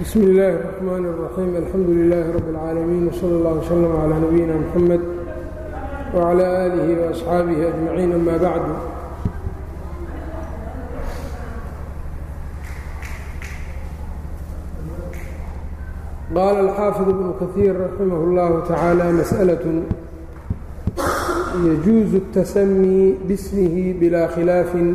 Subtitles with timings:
[0.00, 5.02] bsm اllaahi الرحmn الرaxيim alxamdu لilaahi rab اlcaalamiin wslى اllah wslm عlى nabiyina mxamed
[6.16, 8.74] wعlى آlihi وaصxaabihi أجmaciin ama bacdu
[16.34, 19.64] qaala alxaafiظ bnu kahiir raximah اllahu tacaalى masأlaة
[21.68, 24.88] yajuuzu الtasamii bsmihi bila khilaafin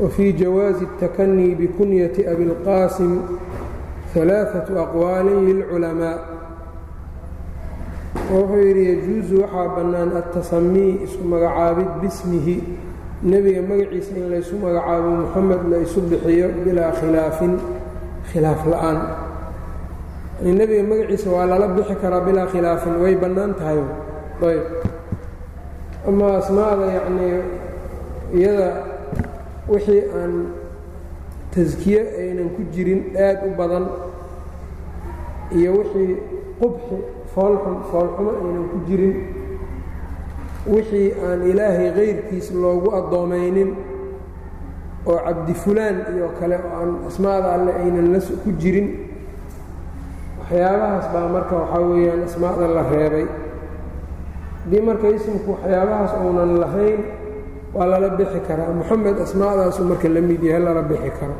[0.00, 3.12] wfii jawaazi الtakanii bkunyati abi اlqaasim
[4.20, 6.16] alaaatu aqwaalin lilculamaa
[8.32, 12.56] wuxuu yidhi yajuusu waxaa bannaan attasamii isku magacaabid bismihi
[13.32, 17.52] nebiga magaciisa in laysu magacaabo muxamed la isu bixiyo bilaa khilaafin
[18.32, 18.98] khilaaf la'aan
[20.58, 23.80] nebiga magaciisa waa lala bixi karaa bilaa khilaafin way bannaan tahay
[24.48, 24.64] ayb
[26.08, 27.36] ama asmaada yacnii
[28.38, 28.68] iyada
[29.72, 30.32] wixii aan
[31.54, 33.84] taskiye aynan ku jirin aad u badan
[35.58, 36.16] iyo wixii
[36.60, 36.96] qubxi
[37.34, 39.14] foolxun foolxumo aynan ku jirin.
[40.72, 43.70] Wixii aan ilaahay kayrkiis loogu addoomaynin
[45.06, 48.88] oo cabdi fulaan iyo kale oo aan asmaada alle aynan la ku jirin.
[50.38, 53.26] Waxyaabahaas baa marka waxaa weeyaan asmaada la reebay.
[54.62, 57.00] Haddii marka ismku waxyaabahaas uunan lahayn
[57.76, 58.70] waa lala bixi karaa.
[58.78, 61.36] Moxamed asmaadaasu marka la mid yahay lala bixi karo.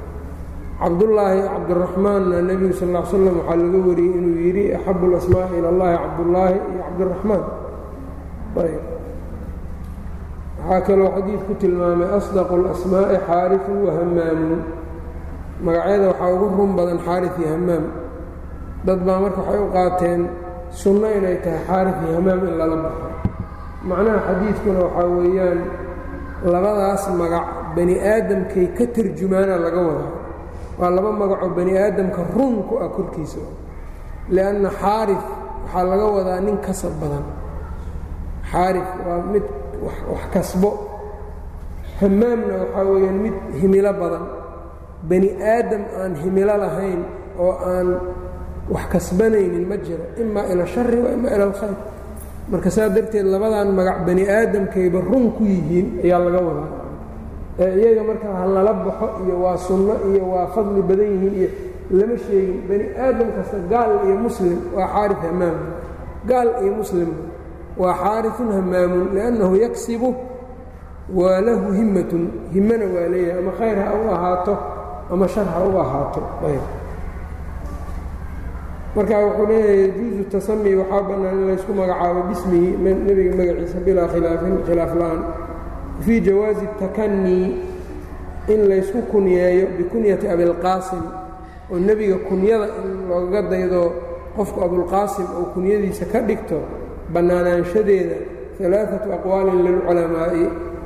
[0.83, 5.95] Cabdullaahi cabdiraxmaanna nebigu sal l slam waxaa laga wariyey inuu yidhi axabu lasmaa ila allahi
[6.05, 7.43] cabdullaahi iyo cabdiraxmaan
[10.63, 14.57] waxaa kaloo xadiidku tilmaamay asdaqu اlasmaa'i xaariu wa hamaamu
[15.65, 17.85] magacyada waxaa ugu run badan xaari iyo hamaam
[18.87, 20.21] dad baa marka waxay u qaateen
[20.83, 23.07] sunno inay tahay xaari iyo hamaam in lala baxo.
[23.89, 25.59] Macnaha xadiidkuna waxaa weeyaan
[26.45, 30.11] labadaas magac bani aadamkay ka tarjumaana laga wadaa
[30.79, 33.43] waa laba magacoo bani aadamka run ku ah korkiisa.
[34.35, 35.23] Lianna xaarif
[35.65, 37.25] waxaa laga wadaa nin kasab badan.
[38.51, 39.45] Xaarif waa mid
[40.13, 40.71] wax kasbo.
[42.01, 44.25] Hamaamna waxaa weeyaan mid himilo badan.
[45.09, 47.01] Bani aadam aan himilo lahayn
[47.39, 47.89] oo aan
[48.75, 51.77] wax kasbanaynin ma jiro imaa ila shari wa imaa ila alkhayr
[52.51, 56.71] marka saa darteed labadan magac bani aadamkayba run ku yihiin ayaa laga wadaa.
[57.59, 61.49] Ee iyaga marka ha lala baxo iyo waa sunno iyo waa fadli badan yihiin iyo
[61.99, 65.59] lama sheegin bani aadam kasta gaal iyo muslim waa xaari hamaam
[66.31, 67.23] gaal iyo muslimba
[67.83, 70.09] waa xaariun hamaamun liannahu yaksibu
[71.19, 72.25] waa lahu himmatun.
[72.55, 74.55] Himmana waa leeyahay ama khayr ha u ahaato
[75.13, 76.21] ama shar ha u ahaato
[78.97, 82.69] marka wuxuu leeyahay yajuusu tasami waxaa bannaan in laysku magacaabo bismihi
[83.07, 85.21] nebiga magaciisa bilaa khilaafin khilaaf la'aan.
[86.05, 87.47] Fii jawaazi takanii
[88.53, 91.03] in laysku kunyeeyo bikunyati abilqaasim
[91.73, 93.83] oo nebiga kunyada in loogaga daydo
[94.37, 96.59] qofku abulqaasim oo kunyadiisa ka dhigto
[97.15, 98.17] bannaanaanshadeeda
[98.67, 100.45] alaaatu aqwaalin lilculamaa'i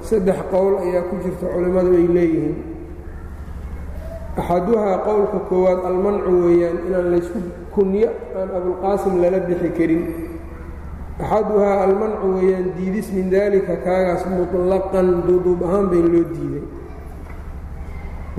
[0.08, 2.54] saddex qowl ayaa ku jirta culimmadu ay leeyihiin
[4.36, 7.38] axaduhaa qowlka koowaad almancu weeyaan inaan laysku
[7.74, 10.02] kunyo aan abulqaasim lala bixi karin.
[11.22, 16.64] Axaduhaa almancu weeyaan diidis min daalika kaagaas mutlaqan duuduub ahaan bay loo diiday.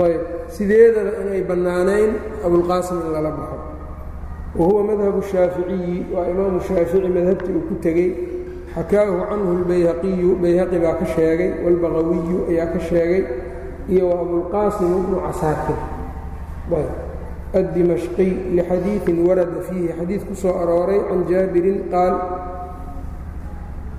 [0.05, 0.21] Ayb
[0.55, 2.11] sideedaba inay bannaanayn
[2.45, 3.57] abulqaasim in lala baxo.
[4.57, 8.09] Wahuwa madhabu shaaficiyi waa imaamu shaafici madhabtii uu ku tegey.
[8.75, 13.23] Xakaahu canhu lbayhaqiyu bayhaqi baa ka sheegay waalbaqawiyu ayaa ka sheegay
[13.89, 15.79] iyo abulqaasim bnu casaakir.
[17.55, 22.15] Addimashqiy lixadiiثin warada fiihi xadiid ku soo arooray can jaabirin qaal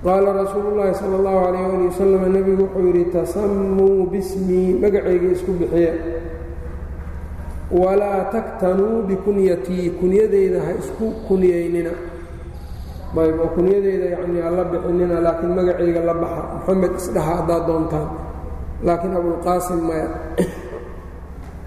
[0.05, 5.51] qaala rasuulu llaahi sala اllahu alayh ali wasalam nebigu wuxuu yidhi tasamuu bismii magacayga isku
[5.59, 5.93] bixiya
[7.73, 11.93] walaa taktanuu bikunyatii kunyadeyda ha isku kunyaynina.
[13.17, 16.41] Ayb oo kunyadeyda yanii hala bixinina laakiin magacayga la baxa.
[16.53, 18.07] Moxamed isdhaha haddaad doontaan
[18.85, 20.07] laakiin abulqaasim maya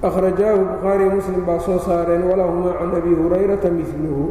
[0.03, 4.25] akhrajaahu bukhaariy muslim baa soo saareen walahumaa can abi hurayrata miluhu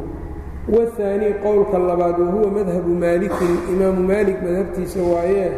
[0.75, 5.51] wahaanii qowlka labaad wahuwa madhabu maalikin imaamu maalik madhabtiisa waayee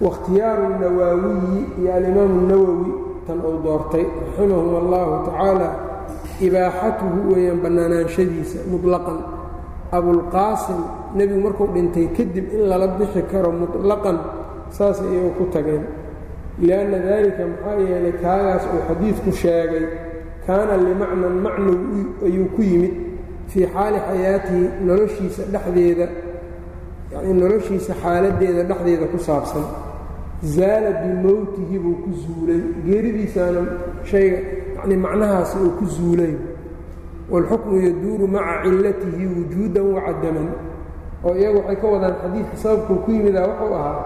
[0.00, 2.90] wakhtiyaaru nawaawiyi iyo alimaamu nawowi
[3.26, 5.68] tan uu doortay raximahum allahu tacaala
[6.46, 9.18] ibaaxatuhu weeyaan bannaanaanshadiisa muطlaqan
[9.98, 10.80] abulqaasim
[11.16, 14.16] nebigu markuu dhintay kadib in lala bixi karo muطlaqan
[14.76, 15.84] saas ayuu ku tageen.
[16.64, 19.84] Lianna daalika maxaa yeelay kaagaas uu xadiidku sheegay
[20.46, 21.76] kaana limacnan macnow
[22.26, 22.94] ayuu ku yimid
[23.50, 26.06] fii xaali xayaatihi noloshiisa dhexdeeda
[27.12, 29.64] yacnii noloshiisa xaaladdeeda dhexdeeda ku saabsan.
[30.54, 32.60] Zaala bimowtihi buu ku zuulay.
[32.86, 33.60] Geeridiisaana
[34.10, 34.38] shayga
[34.76, 36.34] yacnii macnahaasi uu ku zuulay.
[37.30, 40.48] Wاlxukmu yaduuru maca cilatihi wujuudan wacadaman
[41.26, 43.96] oo iyagu waxay ka wadaan xadiidka sababkuu ku yimidaa wuxuu ahaa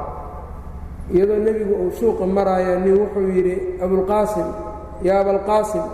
[1.12, 3.54] iyadoo nebigu uu suuqa maraayo nin wuxuu yidhi
[3.84, 4.48] abulqaasim
[5.06, 5.84] yaa abalqaasim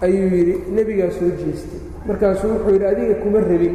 [0.00, 1.80] ayuu yidhi nebigaa soo jeestay.
[2.06, 3.74] Markaasuu wuxuu yidhi adiga kuma rabin.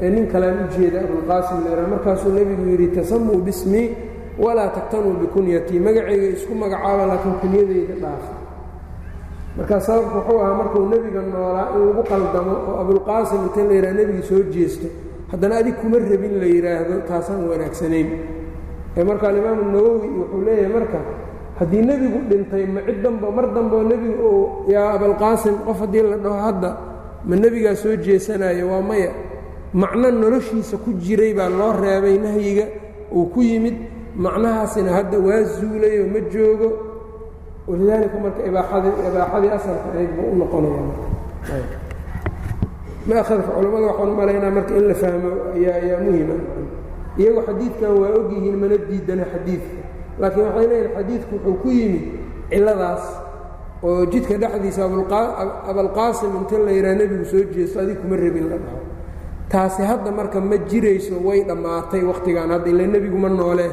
[0.00, 3.88] Ee nin kalaan u jeeda abulqaasim leera markaasuu nebigu yidhi tasamuu bismii
[4.38, 8.32] walaa taktanuu bikunyatii magacayga isku magacaaba laakiin kunyadayda dhaafa.
[9.56, 13.94] Markaa sababku wuxuu ahaa markuu nebiga noolaa in lagu qaldamo oo abulqaasim inta la yidhaha
[13.98, 14.86] nebiga soo jeesto.
[15.32, 18.08] Haddana adig kuma rabin la yidhaahdo taasaan wanaagsanayn
[19.04, 20.98] marka alimaamu nawowi wuxuu leeyahay marka
[21.58, 26.16] haddii nebigu dhintay ma cid danbo mar dambeo nebigu uu yaa abalqaasim qof haddii la
[26.16, 26.70] dhaho hadda
[27.28, 29.10] ma nebigaa soo jeesanayo waa maya.
[29.74, 32.64] Macno noloshiisa ku jiray baa loo reebay nahyiga
[33.12, 33.74] uu ku yimid.
[34.16, 36.68] Macnahaasina hadda waa zuulayoo ma joogo.
[37.68, 40.82] Walidaalika marka ibaaxadii asalka buu u noqonaya
[43.06, 46.34] maahadka culammada waxaan u malaynaa marka in la fahmo ayaa muhima
[47.18, 49.80] iyagu xadiidkan waa ogyihiin mana diidana xadiidka.
[50.20, 52.04] Laakiin waxay leeyihiin xadiidku wuxuu ku yimid
[52.50, 53.04] cilladaas
[53.82, 54.82] oo jidka dhexdiisa
[55.70, 58.80] abalqaasim inta la yidhaha nebigu soo jeesto adigu kuma rabin la dhaho.
[59.48, 63.72] Taasi hadda marka ma jirayso way dhammaatay wakhtigaan hadda ilaa nebigu ma noolee.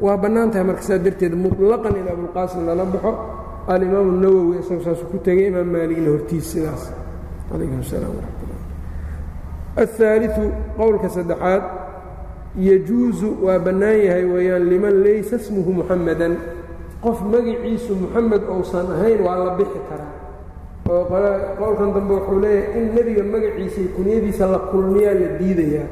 [0.00, 3.12] Waa bannaan tahay marka saa darteed mutlaqan in abulqaasim lala baxo.
[3.68, 6.82] Alimaamu nawowi isagu saasu ku tegay imaam maaligna hortiis sidaas.
[7.52, 8.40] Alaykum salaam waraxmat
[9.76, 11.62] ullah qowlka saddexaad
[12.56, 16.36] yajuusu waa bannaan yahay weeyaan liman laysa smuhu muxamadan
[17.04, 20.12] qof magiciisu muxamed ousan ahayn waa la bixi karaa.
[20.88, 21.04] Oo
[21.60, 25.88] qowlkan dambe wuxuu leeyahay in nebiga magaciisa iyo kunyadiisa la kulmiyaa la diidayaa.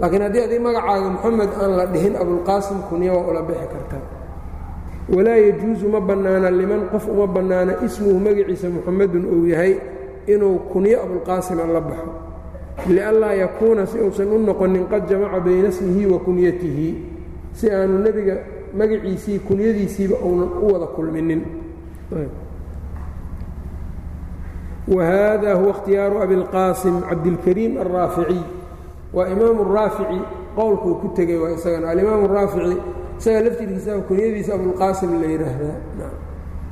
[0.00, 4.04] Laakiin haddii adig magacaaga moxamed aan la dhihin abulqaasim kunya waa ula bixi kartaa.
[5.14, 9.76] Walaa yajuusu ma bannaana liman qof uma bannaana ismuhu magaciisa muxamedun uu yahay
[10.26, 12.10] inuu kunyo abulqaasima la baxo
[12.86, 16.88] lianlaa yakuuna si uusan u noqonin qad jamaca bayna smihi wa kunyatihi
[17.52, 18.36] si aanu nebiga
[18.78, 21.42] magaciisii kunyadiisiiba uunan u wada kulminin
[24.88, 28.40] whada huwa ikhtiyaaru abilqaasim cabdilkariim alraaficiy
[29.12, 30.20] waa imaamu raafici
[30.56, 32.76] qowlkuu ku tegey waa isagana alimaamu raafici
[33.18, 36.10] isaga laftirkiisa kunyadiisa abulqaasim la yidhaahdaa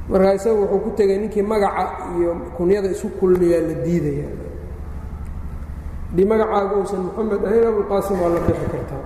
[0.08, 1.84] markaa isagu wuxuu ku tegey ninkii magaca
[2.18, 4.28] iyo kunyada isu kulmiyaa la diidaya
[6.14, 9.04] magacaaga uusan moxamed ahayn abulqaasim waa la bixi kartaa.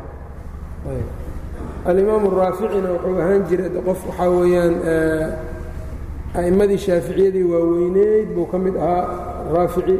[1.86, 4.74] Alimaamu raaficina wuxuu ahaan jiray qof waxaa weeyaan
[6.34, 9.04] a'immadii shaaficiyadii waaweyneyd buu ka mid ahaa
[9.54, 9.96] raafici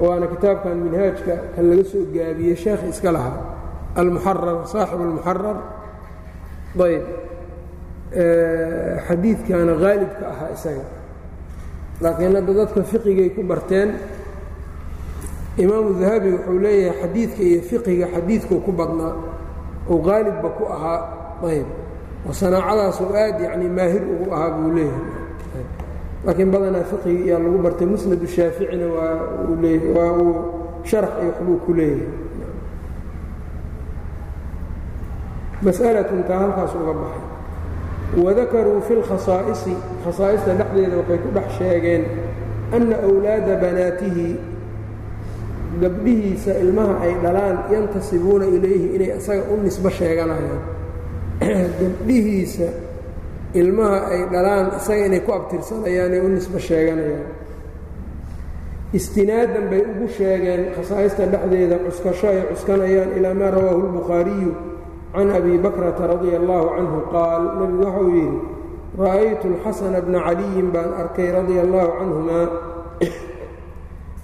[0.00, 3.36] waana kitaabkan minhaajka kan laga soo gaabiyey sheekh iska lahaa
[3.96, 5.56] almuxarar saaxib almuxarar
[6.86, 7.04] ayb.
[9.06, 10.86] Xadiidkana haalibka ahaa isaga.
[12.00, 13.98] Laakiin hadda dadka fiqigay ku barteen
[15.62, 19.14] imaamu dahabi wuxuu leeyahay xadiidka iyo fiqiga xadiidkuu ku badnaa
[19.90, 21.00] oo haalibba ku ahaa.
[21.50, 21.68] Ayb
[22.26, 25.66] oo sanaacadaasuu aad yacni maahir ugu ahaa buu leeyahay.
[26.24, 29.14] Laakiin badanaa fiqiga iyaa lagu bartay musnadu shaaficina waa
[29.48, 30.32] uu leey waa uu
[30.88, 32.08] sharax iyo waxbuu ku leeyahay.
[35.64, 37.22] Mas'alatun taa halkaas uga baxay.
[38.24, 39.74] Wadakaruu fi lkhasaa'isi
[40.04, 42.02] khasaa'ista dhexdeeda waxay ku dhex sheegeen
[42.74, 44.28] anna wlaada banaatihi
[45.80, 50.62] gabdhihiisa ilmaha ay dhalaan yantasibuuna ilayhi inay isaga u nisbo sheeganayaan.
[51.80, 52.68] Gabdhihiisa
[53.54, 57.26] ilmaha ay dhalaan isaga inay ku abtirsanayaan ay u nisbo sheeganayaan.
[58.94, 64.52] Istinaadan bay ugu sheegeen khasaa'ista dhexdeeda cuskasho ay cuskanayaan ilaa maa rawaahu اlbukhaariyu
[65.14, 68.38] can abi bakrata radia allahu canhu qaal nebigu waxau yidhi
[68.98, 72.73] ra'aytu اlxasana bna caliyin baan arkay radia allahu canhumaa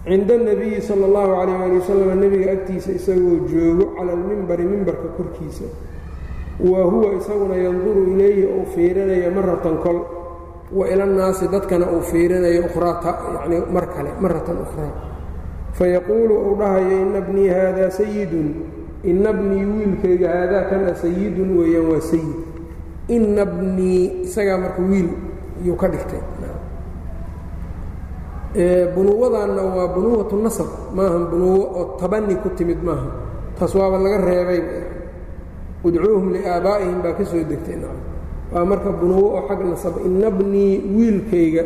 [0.05, 5.69] cinda اnabiyi sala اllahu calayh ali wasalam nebiga agtiisa isagoo joogo cala almimbari mimbarka korkiisa.
[6.61, 9.99] Wa huwa isaguna yanduru ilayhi uu fiirinayo maratan kol.
[10.73, 14.93] Wa ilannaasi dadkana uu fiirinayo yani mar kale maratan ukhraa.
[15.73, 18.49] Fayaquulu uu dhahayo ina bnii haadaa sayidun
[19.05, 22.37] ina bnii wiilkayga haadaa kana sayidun weeyaan waa sayid
[23.09, 25.09] ina bnii isagaa marka wiil
[25.65, 26.21] iyuu ka dhigtay
[28.95, 30.67] bunuwadanna waa bunuwatu nasab.
[30.95, 33.07] Maaha bunuwo oo tabani ku timid maaha.
[33.59, 34.63] Taas waaba laga reebay.
[35.85, 37.79] Udcuuhum liaabaa'ihim baa ka soo degtay
[38.53, 39.95] waa marka bunuwo oo xag nasab.
[40.07, 40.29] Ina
[40.97, 41.65] wiilkayga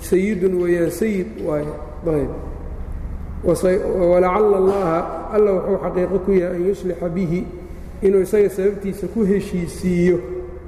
[0.00, 1.66] sayidun weeyaan sayid waaye.
[2.06, 2.30] Ayb
[3.44, 4.98] walacala allaha
[5.32, 7.46] alla wuxuu xaqiiqo ku yahay an yuslixa bihi
[8.02, 10.18] inuu isaga sababtiisa ku heshiisiiyo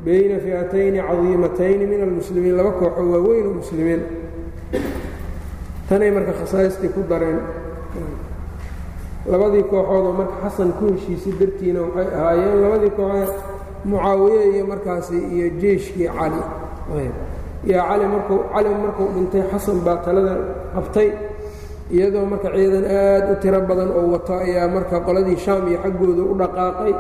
[0.07, 4.03] bayna fi'atayni cadiimatayni min almuslimiin laba kooxoo waaweyn oo muslimiin
[5.91, 7.39] tanay marka khasaaistii ku dareen
[9.31, 13.33] labadii kooxoodoo marka xasan ku heshiisay dartiina waxay ahaayeen labadii kooxood
[13.91, 16.41] mucaawiye iyo markaasi iyo jeeshkii cali.
[17.71, 20.35] Yaa cali markuu cali markuu dhintay xasan baa talada
[20.75, 21.09] qabtay
[21.95, 26.23] iyadoo marka ciidan aad u tiro badan oo wato ayaa marka qoladii shaam iyo xaggooda
[26.33, 26.93] u dhaqaaqay.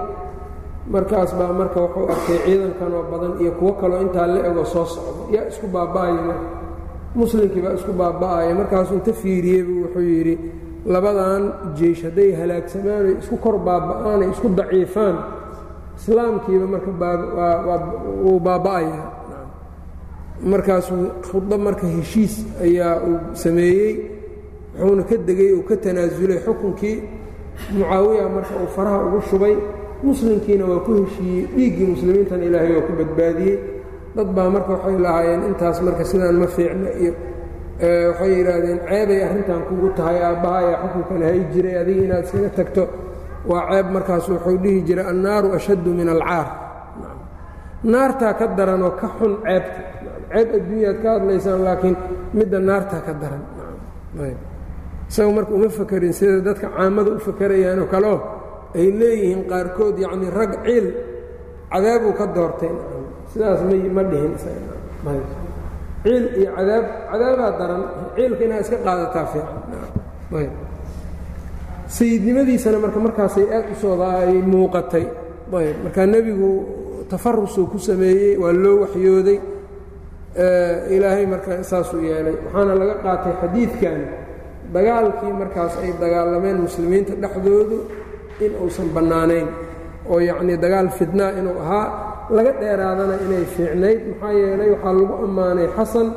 [0.95, 4.85] Markaas baa marka wuxuu arkay ciidankan oo badan iyo kuwo kaloo intaa la ego soo
[4.95, 6.47] socdo yaa isku baaba'aya marka
[7.15, 10.35] muslimkii baa isku baaba'aya markaasuu inta fiiriyeybu wuxuu yidhi
[10.95, 11.43] labadan
[11.79, 15.17] jeish hadday halaagsamaanay isku kor baaba'aanay isku daciifaan
[15.99, 16.91] islaamkiiba marka
[18.25, 18.99] wuu baaba'aya
[20.53, 22.35] markaasuu khudba marka heshiis
[22.67, 23.93] ayaa uu sameeyey
[24.81, 26.97] wuxuuna ka degay uu ka tanaasulay xukunkii.
[27.77, 29.55] Mucaawiya marka uu faraha ugu shubay
[30.03, 33.57] muslimkiina waa ku heshiiyey dhiiggii muslimiintana ilaahay waa ku badbaadiyey
[34.17, 37.13] dad baa marka waxay lahaayeen intaas marka sidaan ma fiicno iyo
[38.11, 42.85] waxay yidhaahdeen ceebay arrintan kugu tahay aabbahayaa xukunkan hay jiray adiga inaad iskaga tagto.
[43.51, 46.47] Waa ceeb markaas wuxuu dhihi jiray annaaru ashaddu min alcaar.
[47.93, 49.81] Naartaa ka daran oo ka xun ceebta.
[50.33, 51.97] Ceeb adduunyaad ka hadlaysaan laakiin
[52.37, 53.43] midda naartaa ka daran.
[55.11, 58.17] Isaga marka uma fakerin sida dadka caamada u fakerayaanoo kaleo
[58.79, 60.87] ay leeyihiin qaarkood yacnii rag ciil
[61.73, 62.71] cadaabuu ka doortay
[63.33, 64.33] sidaas m ma dhihin
[66.05, 67.83] ciil iyo cadaab cadaabaa daran.
[68.17, 69.59] Ciilka inaad iska qaadataa fiican.
[71.97, 75.07] Sayidnimadiisana marka markaasay aad u soodaay muuqatay.
[75.59, 76.51] Ayb markaa nebigu
[77.11, 79.39] tafarusuu ku sameeyey waa loo waxyooday.
[80.95, 82.37] Ilaahay marka saasuu yeelay.
[82.45, 83.99] Waxaana laga qaatay xadiidkan.
[84.75, 87.79] Dagaalkii markaas ay dagaalameen muslimiinta dhexdoodu
[88.45, 89.49] in uusan bannaanayn.
[90.11, 91.87] Oo yacnii dagaal fidnaa inuu ahaa
[92.37, 94.01] laga dheeraadana inay fiicnayd.
[94.11, 96.09] Maxaa yeelay waxaa lagu ammaanay xasan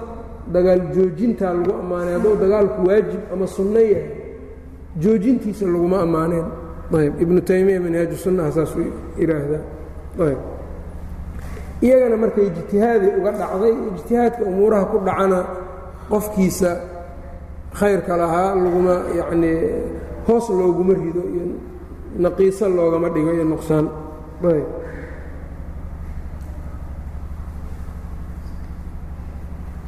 [0.53, 2.13] dagaal joojintaa lagu ammaanay.
[2.15, 4.07] Hadduu dagaalku waajib ama sunno yahay
[5.03, 6.45] joojintiisa laguma ammaaneen.
[6.97, 8.85] Ayb ibnu taymiya minhaaju sunnaha saasuu
[9.19, 9.63] yidhaahdaa.
[10.27, 10.39] Ayb.
[11.85, 15.39] Iyagana marka ijtihaaday uga dhacday ijtihaadka umuuraha ku dhacana
[16.11, 16.71] qofkiisa
[17.79, 19.57] khayrka lahaa laguma yacnii
[20.27, 21.45] hoos looguma rido iyo
[22.23, 23.85] naqiiso loogama dhigo iyo nuqsaan.
[24.49, 24.67] Ayb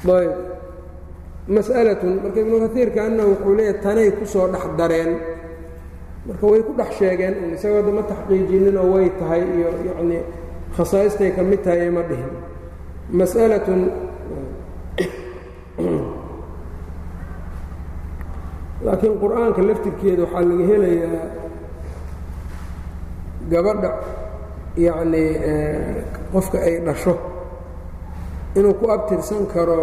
[0.10, 0.32] ayb.
[1.48, 5.20] Mas'alatun marka ibnu kaiirka annahu wuxuu leeyahy tanay ku soo dhex dareen.
[6.26, 10.24] Marka way ku dhex sheegeen isagoo dama taxqiijinninoo way tahay iyo yacnii
[10.76, 12.34] khasaa'istay ka mid tahay ma dhihin.
[13.14, 13.82] Mas'alatun
[18.86, 21.26] laakiin qur'aanka laftirkeeda waxaa laga helayaa
[23.50, 23.92] gabadha
[24.78, 25.30] yacnii
[26.34, 27.35] qofka ay dhasho
[28.58, 29.78] inuu ku abtirsan karo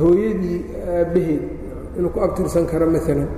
[0.00, 0.58] hooyadii
[0.98, 1.42] aabbaheed
[1.98, 3.28] inuu ku abtirsan karo maalan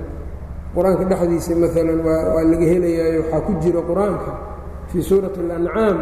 [0.75, 4.31] qur'aanka dhexdiisa maalan waa laga helayaayo waxaa ku jira qur'aanka
[4.91, 5.97] fii suurati اlancaam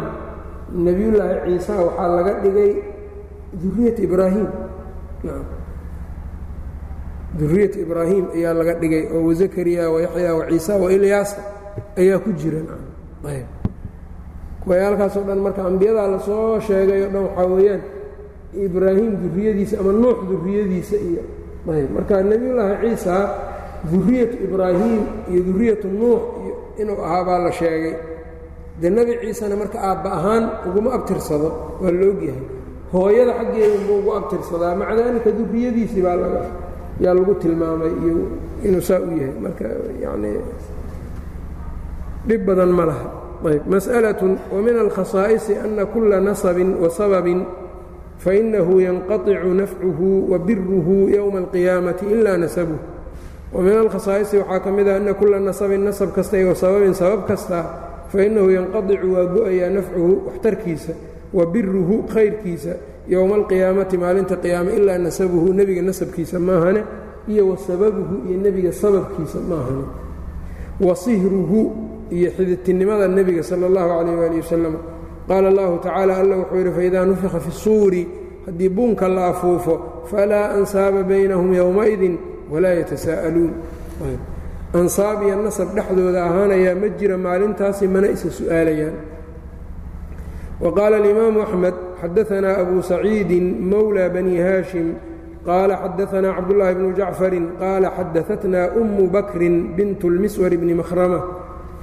[0.84, 2.70] nebiyullaahi ciisa waxaa laga dhigay
[3.60, 4.48] duriyat ibraahim.
[7.38, 11.38] Duriyat ibraahim ayaa laga dhigay oo wazakariya wayaxya waciisa wailyaasa
[12.00, 12.60] ayaa ku jira.
[13.24, 13.46] Ayb
[14.68, 17.82] kuwayaalkaasoo dhan marka ambiyadaa la soo sheegay oo dhan waxaa weeyaan
[18.66, 21.22] ibraahim duriyadiisa ama nuux duriyadiisa iyo
[21.72, 23.14] ayb marka nebiyullaahi ciisa
[23.90, 25.00] duriyatu ibraahim
[25.32, 27.94] iyo duriyatu nuux iyo inuu ahaa baa la sheegay.
[28.80, 31.48] Dee nebi ciisena marka aabba ahaan uguma abtirsado
[31.82, 32.42] waa la ogyahay
[32.92, 34.74] hooyada xaggeeda buu ugu abtirsadaa.
[34.80, 36.40] Maca daalika duriyadiisii baa laga
[37.02, 38.16] yaa lagu tilmaamay iyo
[38.66, 39.34] inuu saa u yahay.
[39.44, 39.64] Marka
[40.02, 40.38] yacnii
[42.28, 43.06] dhib badan ma laha
[43.43, 44.21] masأlaة
[44.55, 47.43] وmin alkhaصaa'صi أna kula naصbin وasababin
[48.23, 52.79] fainahu yanqaطicu nafcuhu wabiruhu yowma اlqiyaamaةi ila nasabuh
[53.53, 57.59] وmin alkhasaa'صi waxaa ka mid ah ana kula nasabin nasab kasta iyo sababin sabab kasta
[58.09, 60.93] fainahu yanqaطicu waa go-ayaa nafcuhu waxtarkiisa
[61.33, 62.79] wa biruhu khayrkiisa
[63.11, 66.81] yowma alqiyaamati maalinta qiyaame ilaa nasabuhu nebiga nasabkiisa maahane
[67.27, 69.85] iyo wa sababuhu iyo nebiga sababkiisa maahane
[70.79, 71.61] wa sihruhu
[72.16, 74.74] iyo xididtinimada nebiga sala allahu calayh waali wasalam
[75.28, 78.02] qaala allahu tacaala alla wuxuu yidhi faidaa nufika fi suuri
[78.46, 79.74] haddii buunka la afuufo
[80.10, 82.14] falaa ansaaba baynahum yowmaidin
[82.52, 83.52] walaa yatasaa'aluun
[84.80, 88.96] ansaab iyo nasab dhexdooda ahaanayaa ma jira maalintaasi mana isa su'aalayaan.
[90.60, 94.88] Wa qaala alimaamu axmed xadaanaa abu saciidin mowla bani haashim.
[95.46, 97.44] Qaala xadaanaa cabdullaahi bnu jacfarin.
[97.60, 101.20] Qaala xadaatnaa ummu bakrin bintu lmiswar bni mahrama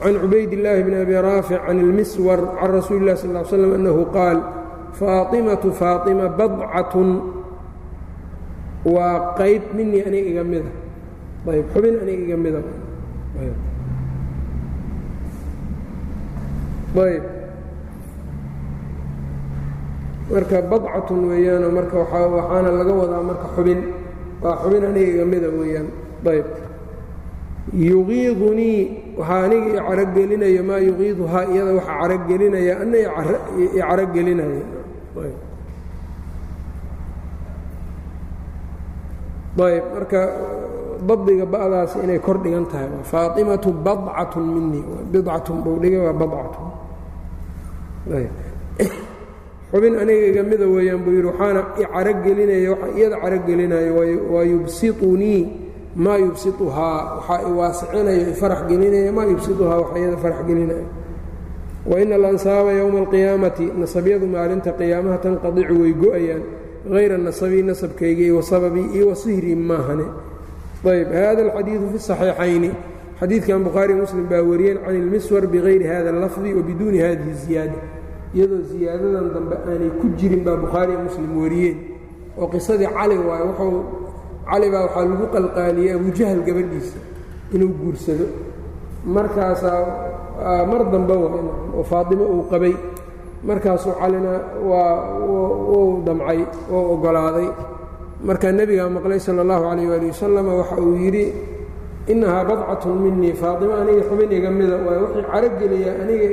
[0.02, 4.38] can cubaydillaahi bni abi raafic can ilmiswar can rasuuli اlah sal l slam annahu qaal
[5.00, 7.10] faatimatu faatima badcatun
[8.86, 10.72] waa qayb minii aniga iga mida.
[11.50, 12.62] Ayb xubin aniga iga mida.
[16.96, 17.24] Ayb.
[20.32, 23.80] Marka badcatun weeyaanoo marka waxaana laga wadaa marka xubin.
[24.42, 25.88] Waa xubin aniga iga mida weeyaan.
[26.26, 26.46] Ayb
[27.74, 33.04] yuqiidunii waxaa aniga i maa yuqiiduhaa iyada waxa carogelinaya ana i
[39.56, 39.84] ayb.
[39.96, 40.20] Marka
[41.08, 42.90] dabdiga ba'daasi inay kor dhigan tahay.
[43.04, 46.68] Faatimatu badcatun minii bidcatun buu dhigay waa badcatun
[49.72, 53.92] xubin aniga iga mida weeyaan buu yidhi waxaana i carogelinaya waxa iyada carogelinayo
[54.30, 55.65] waa yubsitunii
[55.96, 60.86] maa yubsituhaa waxaa i farax gelinaya maa yubsituhaa waxa iyada farax gelinaya.
[61.86, 66.44] Waina alansaaba yowma alqiyaamati nasabyadu maalinta qiyaamaha tanqadicu way go'ayaan
[66.92, 70.06] hayra nasabii nasabkaygii wa sababii sihrii maahane.
[70.86, 72.72] Ayb hada alxadiidu fi saxiixayni.
[73.20, 77.00] Xadiidkan bukhaari muslim baa wariyeen can ilmiswar bigayri hada allafdi wa biduuni
[77.34, 77.80] ziyaada.
[78.36, 81.78] Iyadoo ziyaadadan dambe aanay ku jirin baa bukhaariiyo muslim wariyeen.
[82.38, 84.05] Oo qisadii cali waayo wuxuu
[84.50, 87.00] cali baa waxaa lagu qalqaaliyey abujahal gabadhiisa
[87.56, 88.26] inuu guursado.
[89.06, 92.74] Markaasaa mar dambe oo faatimo uu qabay.
[93.44, 94.34] Markaasuu calina
[94.70, 96.40] waa wuu damcay
[96.74, 97.50] oo oggolaaday
[98.28, 101.26] markaa nebigaa maqlay sala allahu calayh waali wasalam waxa uu yidhi
[102.12, 104.76] innahaa badcatun minii faatimo aniga xubin mida.
[104.86, 106.30] Waay wixii carogeliya aniga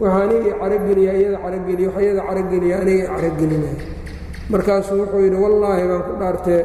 [0.00, 3.74] waxa aniga i carogeliya iyada carogeliya waxa iyada carogeliya aniga i carogelinaya
[4.52, 6.62] markaasuu wuxuu yidhi wallaahi baan ku dhaartee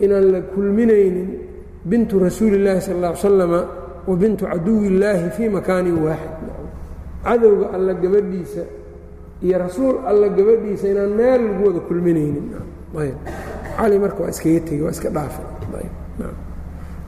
[0.00, 1.28] inaan la kulminaynin
[1.84, 3.60] bintu rasuuli illaahi sal ly slama
[4.06, 6.46] wa bintu caduwillaahi fii makaanin waaxid.
[7.24, 8.62] Cadowga alla gabadhiisa
[9.42, 12.46] iyo rasuul alla gabadhiisa inaan meel lagu wada kulminaynin.
[13.76, 15.46] Cali marka waa iskaga tegey waa iska dhaafay.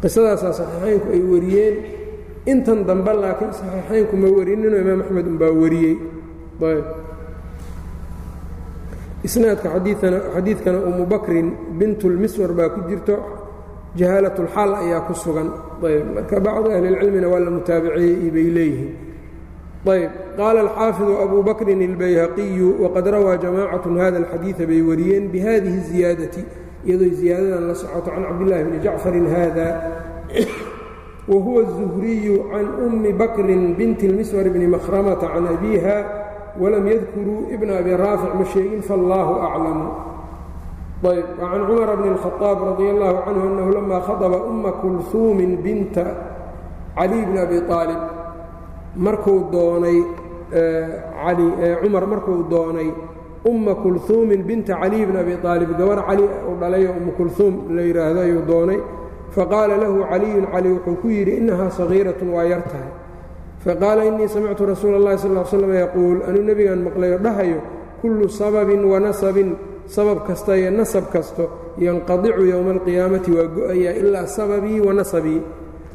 [0.03, 1.75] Qisadaasaa saxiixaynku ay wariyeen.
[2.47, 5.97] Intan dambe laakiin saxiixaynku ma warininoo imaam axmed unbaa wariyey
[9.24, 9.70] isnaadka
[10.36, 11.48] xadiidkana umu bakrin
[11.80, 13.16] bintulmiswar baa ku jirto
[13.96, 15.50] jahaalatulxaal ayaa ku sugan
[15.82, 18.94] ayb marka bacdu ahlilcilmina waa la mutaabiceeyey bay leeyihiin
[19.96, 26.42] ayb qaala alxaafidu abu bakrin اlbayhaqiyu waqad rawaa jamaacatu hada alxadiida bay wariyeen bihadihi الziyaadati
[26.86, 29.68] iyadoo ziyaadadan la socoto can cabdillahi bni jacfarin hada
[31.30, 35.98] wa huwa الzuhriyu can ummi bakrin binti اlmiswar bni makhramata can abiha
[36.59, 39.87] wlam yadkuruu ibna abi raafic ma sheegin faallaahu aclamu
[41.11, 46.05] ayb can cumara bni اlkhaaab radi allahu canhu annahu lama khadaba umma kulhuumin binta
[46.99, 48.01] caliy bni abi aalib
[49.07, 49.99] markuu doonay
[51.83, 52.89] cumar markuu doonay
[53.51, 58.21] umma kulhuumin binta caliy bni abi aalib gabar cali uu dhalayo ummu kulhuum la yidhaahdo
[58.21, 58.81] ayuu doonay
[59.37, 62.91] faqaala lahu caliyun cali wuxuu ku yidhi innahaa sagiiratun waa yar tahay
[63.65, 67.61] faqaala inii samictu rasuula اllahi sal ly slam yaquul anuu nebigan maqlayo dhahayo
[68.01, 74.81] kullu sababin wanasabin sabab kasta iyo nasab kasto yanqadicu yowma alqiyaamati waa go'ayaa ilaa sababii
[74.81, 75.41] wanasabii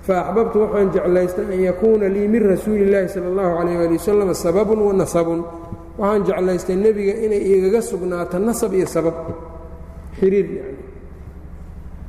[0.06, 4.80] faaxbabtu waxaan jeclaystay an yakuuna lii min rasuuli rasuuliillaahi sala allahu calayh ali wasalam sababun
[4.86, 4.93] wa
[5.97, 9.15] waxaan jeclaystay nebiga inay igaga sugnaato nasab iyo sabab
[10.19, 10.47] xiriir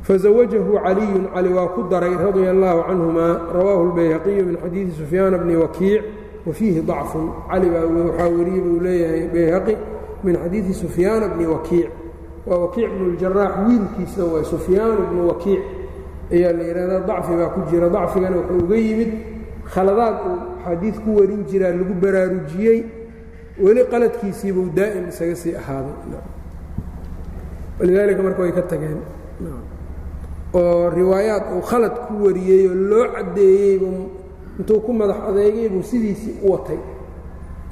[0.08, 5.38] yani fazawajahu caliyun cali waa ku daray radia allaahu canhuma rawaahu اlbayhaqiyu min xadiidi sufyaana
[5.38, 6.02] bni wakiic
[6.46, 6.52] wa
[6.86, 9.76] dacfun cali baa waxaa wariyey buu leeyahay bayhaqi
[10.24, 11.90] min xadiidi sufyaana bni wakiic
[12.46, 15.60] waa wakiic bnu اljaraax wiilkiisa waa sufyaanu bnu wakiic
[16.32, 19.12] ayaa la yidhahdaa dacfi baa ku jira dacfigana wuxuu uga yimid
[19.64, 22.84] khaladaad uu xadiid ku warin jiraa lagu baraarujiyey
[23.58, 26.20] weli qaladkiisiibuu daa'im isaga sii ahaaday
[27.80, 29.15] walidaalika marka way ka tageen
[30.58, 33.98] oo riwaayaad uu khalad ku wariyey oo loo caddeeyeybuu
[34.58, 36.78] intuu ku madax adeegay buu sidiisii u watay.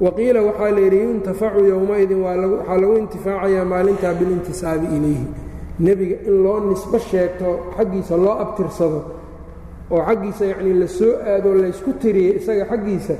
[0.00, 5.26] Waqiila waxaa layidhi yuntafacu yowmaidin waxaa lagu intifaacayaa maalintaa bilintisaabi ilayhi.
[5.80, 9.00] Nebiga in loo nisbo sheegto xaggiisa loo abtirsado
[9.90, 13.14] oo xaggiisa yacnii la soo aadoo laysku tiriyey isaga xaggiisa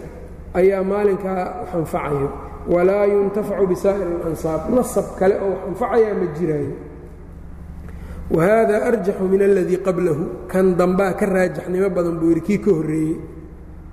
[0.54, 2.28] ayaa maalinkaa wax anfacayo
[2.72, 6.72] walaa yuntafacu bisaa'ir اlansaab nasab kale oo wax anfacayaa ma jiraayo
[8.30, 13.16] wahada arjaxu min aladii qablahu kan dambaa ka raajaxnimo badan buu yidhi kii ka horreeyey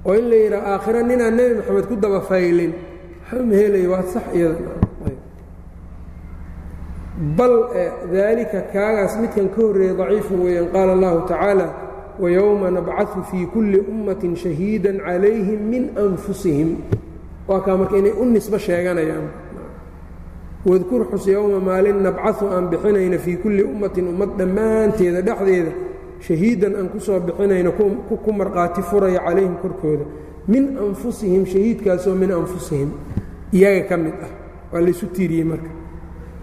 [0.08, 2.72] oo in la yidhaha aakhira ninaan nebi moxamed ku daba faylin
[3.50, 4.80] ma helaya waa sax iyadabal
[8.14, 11.68] daalika kaagaas midkan ka horreeyey daciifu weeyaan qaala allahu tacaala
[12.24, 16.70] wayowma nabcaثu fii kulli ummatin shahiida calayhim min anfusihim
[17.48, 19.28] waa kaa marka inay u nisbo sheeganayaan
[20.66, 25.72] wadkur xus yowma maalin nabcahu aan bixinayna fii kulli ummatin ummad dhammaanteeda dhexdeeda
[26.22, 27.72] shahiidan aan ku soo bixinayna
[28.24, 30.06] ku marqaati furaya calayhim korkooda.
[30.48, 32.90] Min anfusihim shahiidkaasoo min anfusihim.
[33.54, 34.32] Iyaga ka mid ah.
[34.74, 35.70] Waa laysu tiiriyey marka.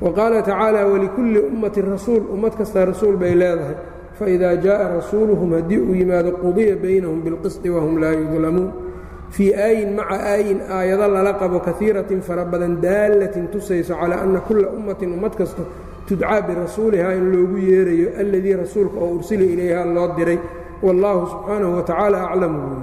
[0.00, 2.22] Wa qaala tacaala walikulli ummatin rasuul.
[2.30, 3.74] Ummad kastaa rasuul bay leedahay.
[4.18, 8.87] Faidaa jaءa rasuuluhum haddii uu yimaado qudiya baynahum bilqisطi wahum laa yudlamuun
[9.35, 14.67] fii aayin maca aayin aayado lala qabo kaiiratin fara badan daalatin tusayso calaa anna kulla
[14.77, 15.63] ummatin ummad kasta
[16.07, 20.39] tudcaa birasuulihaa in loogu yeerayo alladii rasuulka oo ursila ilayha loo diray
[20.85, 22.81] wallaahu subxaanahu watacaala aclamu buu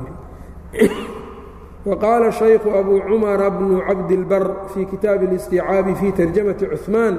[0.75, 0.91] yidhi
[1.89, 4.45] wa qaala shaykhu abuu cumara bnu cabdilbar
[4.75, 7.15] fii kitaabi اlisticaabi fii tarjamati cuhmaan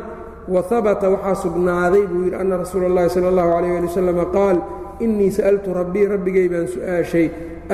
[0.53, 4.57] wahabata waxaa sugnaaday buu yidhi anna rasuula اllahi sala اllahu alayh ali wasalama qaal
[5.04, 7.26] innii sa'altu rabbii rabbigay baan su'aashay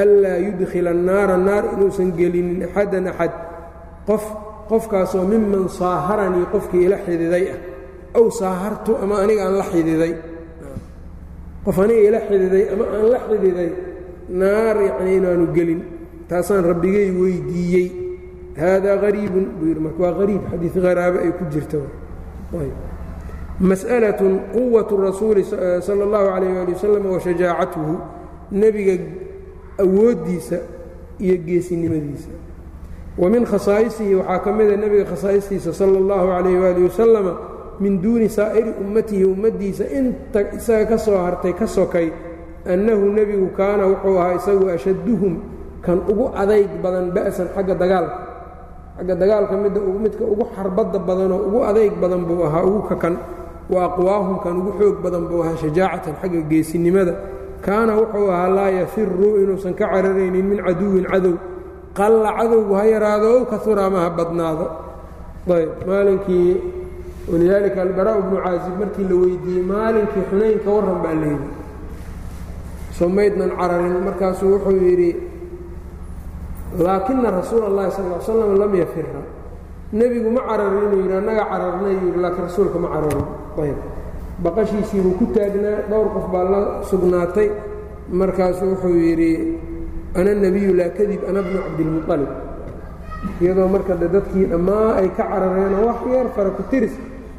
[0.03, 3.33] anlaa yudkhila annaara naar inuusan gelinin axadan axad
[4.09, 4.25] qof
[4.71, 7.61] qofkaasoo miman saaharanii qofkii ila xididay ah.
[8.15, 10.13] Ow saahartu ama aniga aan la xididay.
[11.65, 13.71] Qof aniga ila xididay ama aan la xididay
[14.29, 15.81] naar yacnii inaanu gelin.
[16.29, 17.89] Taasaan rabbigay weydiiyey.
[18.61, 19.81] Haadaa hariibun buu yidhi.
[19.81, 21.79] Marka waa hariib xadiid haraabo ay ku jirta
[23.63, 27.99] mas'alatun quwatu rasuuli sala اllahu calayh ali wasalam wa
[28.53, 28.95] nebiga
[29.79, 30.57] awooddiisa
[31.23, 32.29] iyo geesinimadiisa.
[33.19, 37.33] Wa min khasaa'isihi waxaa ka mida nebiga khasaa'istiisa sala اllahu calayh waali wasalama
[37.81, 42.13] min duuni saa'iri ummatihi ummaddiisa inta isaga ka soo hartay ka sokay
[42.67, 45.35] annahu nebigu kaana wuxuu ahaa isagu ashadduhum
[45.83, 48.19] kan ugu adayg badan ba'san xagga dagaalka
[48.97, 53.15] xagga dagaalka midda midka ugu xarbadda badanoo ugu adayg badan buu ahaa ugu kakan
[53.71, 57.15] wa kan ugu xoog badan buu ahaa shajaacatan xagga geesinimada.
[57.63, 61.39] Kaana wuxuu ahaa laa yafiru inuusan ka cararaynin min caduwin cadow.
[61.95, 64.67] Qalla cadowgu ha yaraado ow kaura ama ha badnaado.
[65.87, 66.83] Maalinkii
[67.31, 70.71] walidaalika albaraa bnu caazib markii la weydiiyey maalinkii xunayn ka
[71.03, 71.49] baa layidhi
[72.99, 75.17] somaydnan cararin markaasuu wuxuu yidhi
[76.79, 79.23] laakina rasuula اllahi sal l slam lam yafira
[79.93, 83.25] nebigu ma cararin inuu yidhi annaga cararnay yidhi laakiin rasuulka ma cararin
[84.45, 86.61] baqashiisii buu ku taagnaa dhowr qof baa la
[86.91, 87.49] sugnaatay.
[88.21, 89.31] Markaasuu wuxuu yidhi
[90.19, 92.31] ana nebiyu laa kadib ana bnu cabdilmuطalib
[93.43, 96.95] iyadoo marka de dadkii dhammaa ay ka carareenoo wax yar fara ku tiris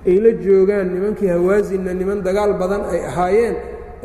[0.07, 3.55] ay la joogaan nimankii hawaasinna niman dagaal badan ay ahaayeen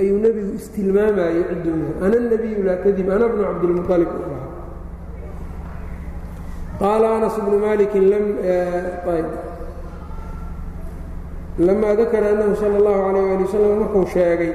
[0.01, 4.47] ayuu nebigu istilmaamayey cidduu yahay ana nebiyu laa kadib ana bnu cabdilmuطalib u ahaa
[6.81, 8.05] qaala anas bnu malikin
[11.59, 14.53] lamaa dakara annahu sala اllahu calayh ali wasalam markuu sheegay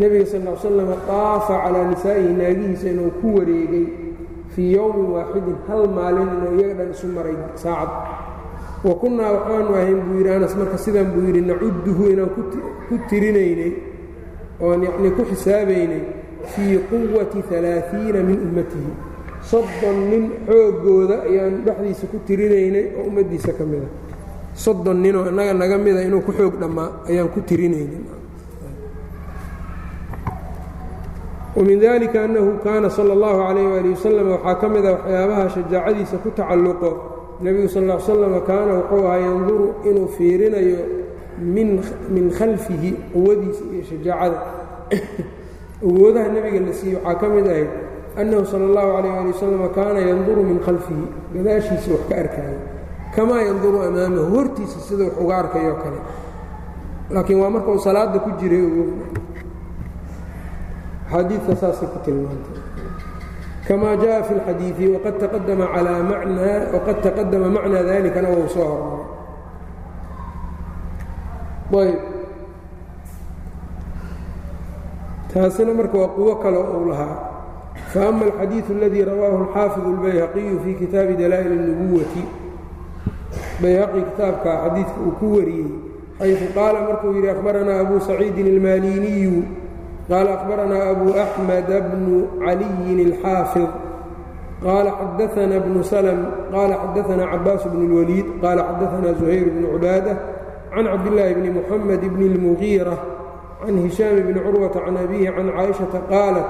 [0.00, 3.86] nebiga sal l slam daafa calaa nisaa'ihi naagihiisa inuu ku wareegay
[4.54, 7.90] fii yowmin waaxidin hal maalin inuu iyaga dhan isu maray saacad
[8.88, 12.30] wa kunnaa waxaanu ahayn buu yidhi anas marka sidan buu yidhi nacudduhu inaan
[12.88, 13.72] ku tirinaynay
[14.64, 16.02] oon yacnii ku xisaabaynay
[16.52, 18.92] fii quwati alaaiina min ummatihi
[19.50, 23.88] soddon nin xooggooda ayaan dhexdiisa ku tirinaynay oo ummaddiisa ka mida
[24.56, 28.16] soddon ninoo innaga naga mida inuu ku xoog dhammaa ayaan ku tirinaynay
[31.56, 36.28] wamin dalika annahu kaana sala اllahu calayh waali wasalam waxaa ka mida waxyaabaha shajaacadiisa ku
[36.36, 36.90] tacalluqo.
[37.40, 40.80] Nebigu sal l slam kaana wuxuu ahaa yanduru inuu fiirinayo
[41.40, 44.38] min khalfihi quwadiisa iyo shajaacada.
[45.84, 47.70] Awoodaha nebiga la siiyey waxaa ka mid ahayd
[48.20, 51.04] annahu sala اllahu calayh ali wasalam kaana yanduru min khalfihi.
[51.40, 52.75] Gadaashiisa wax ka arkaayo
[53.15, 55.99] kamaa yanduru amaamahu hortiisa sida wax uga arkayoo kale
[57.13, 58.65] laakiin waa marka uu salaada ku jiray
[61.07, 62.57] axaadiidka saasay ku tilmaantay
[63.67, 68.63] kama jaءa fi اlxadiiثi waqad taqadama calaa macnaa waqad taqadama macnaa dalikana wou soo
[71.71, 71.99] hormaray ayb
[75.33, 77.15] taasina marka waa quwo kale uu lahaa
[77.93, 82.23] faama alxadiiثu اladii rawaahu اlxaafiظu اlbayhaqiyu fii kitaabi dalaa'il الnubuwati
[83.61, 85.69] bayhaqi kitaabka xadiidka uu ku wariyey
[86.19, 89.35] xayثu qaala markuu yidhi akhbaranaa abu saciidin اlmaliniyu
[90.09, 93.69] qaala akhbaranaa abu أxmed bnu caliyin اlxaafiظ
[94.65, 96.19] qaala xadaثna bnu slm
[96.53, 100.13] qaala xadaثna cabaas bn اlwaliid qaala xadaثna زuhayr bnu cubaadة
[100.73, 102.95] can cabdillaahi bni muxamed bni اlmugiira
[103.65, 106.47] can hishaam bni curwata can abihi can caaishaةa qaalat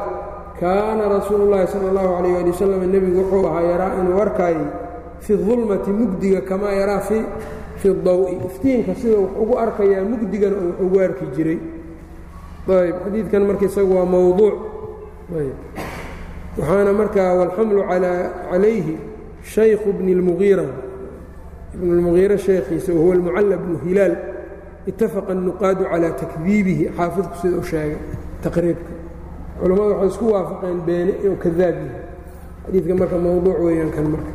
[0.62, 4.66] kaana rasuulu اllahi salى اllahu عalيh ali wasalam nebigu wuxuu ahaa yaraa inuu arkaayay
[5.20, 7.02] fi dulmati mugdiga kamaa yaraa
[7.82, 11.60] fi daw'i iftiinka sida wax ugu arkayaa mugdigana oo wax ugu arki jiray
[12.70, 14.56] ayb xadiidkan marka isagu waa mowduuc
[16.58, 17.82] waxaana markaa walxamlu
[18.52, 18.98] calayhi
[19.44, 20.66] shaykhu bni اlmugiira
[21.76, 24.16] ibn اlmugiira sheekhiisa wahuwa almucalla bnu hilaal
[24.88, 27.98] itafaqa الnuqaadu calى takdiibihi xaafidku sida u sheegay
[28.44, 28.92] taqriibka
[29.62, 32.02] culammadu waxay isku waafaqeen beene inuu kadaab yahay
[32.66, 34.32] xadiidka marka mowduuc weeyaan kan marka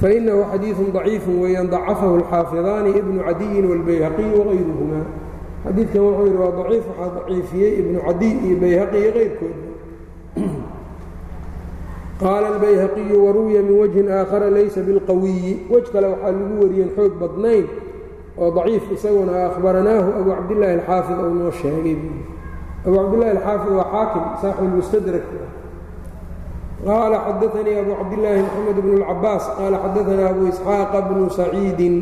[0.00, 5.00] fainahu xadiiثu ضaciifu weeyaan dacafahu اlxaafiظaani ibnu cadiyin wاlbayhaqiy wغayruhuma
[5.64, 9.58] xadiidkan wuxuu yidhi waa daciif waxaa daciifiyey ibnu cadiy iyo bayhaqi iyo qayrkooda
[12.20, 17.64] qaala اlbayhaqiyu waruwiya min wajhin aakhara laysa bilqawiyi wej kale waxaa lagu wariyeen xoog badnayn
[18.38, 21.98] oo daciif isaguna akhbaranaahu abu cabdillaahi alxaafid ou noo sheegay
[22.86, 25.24] abu cabdillahi alxaafid waa xaakim saaxibu lmustadrak
[26.86, 31.94] qaala xadaanii abu cabdillaahi moxamed bnu اlcabaas qaala xadaanaa abu isxaaqa bnu saciidin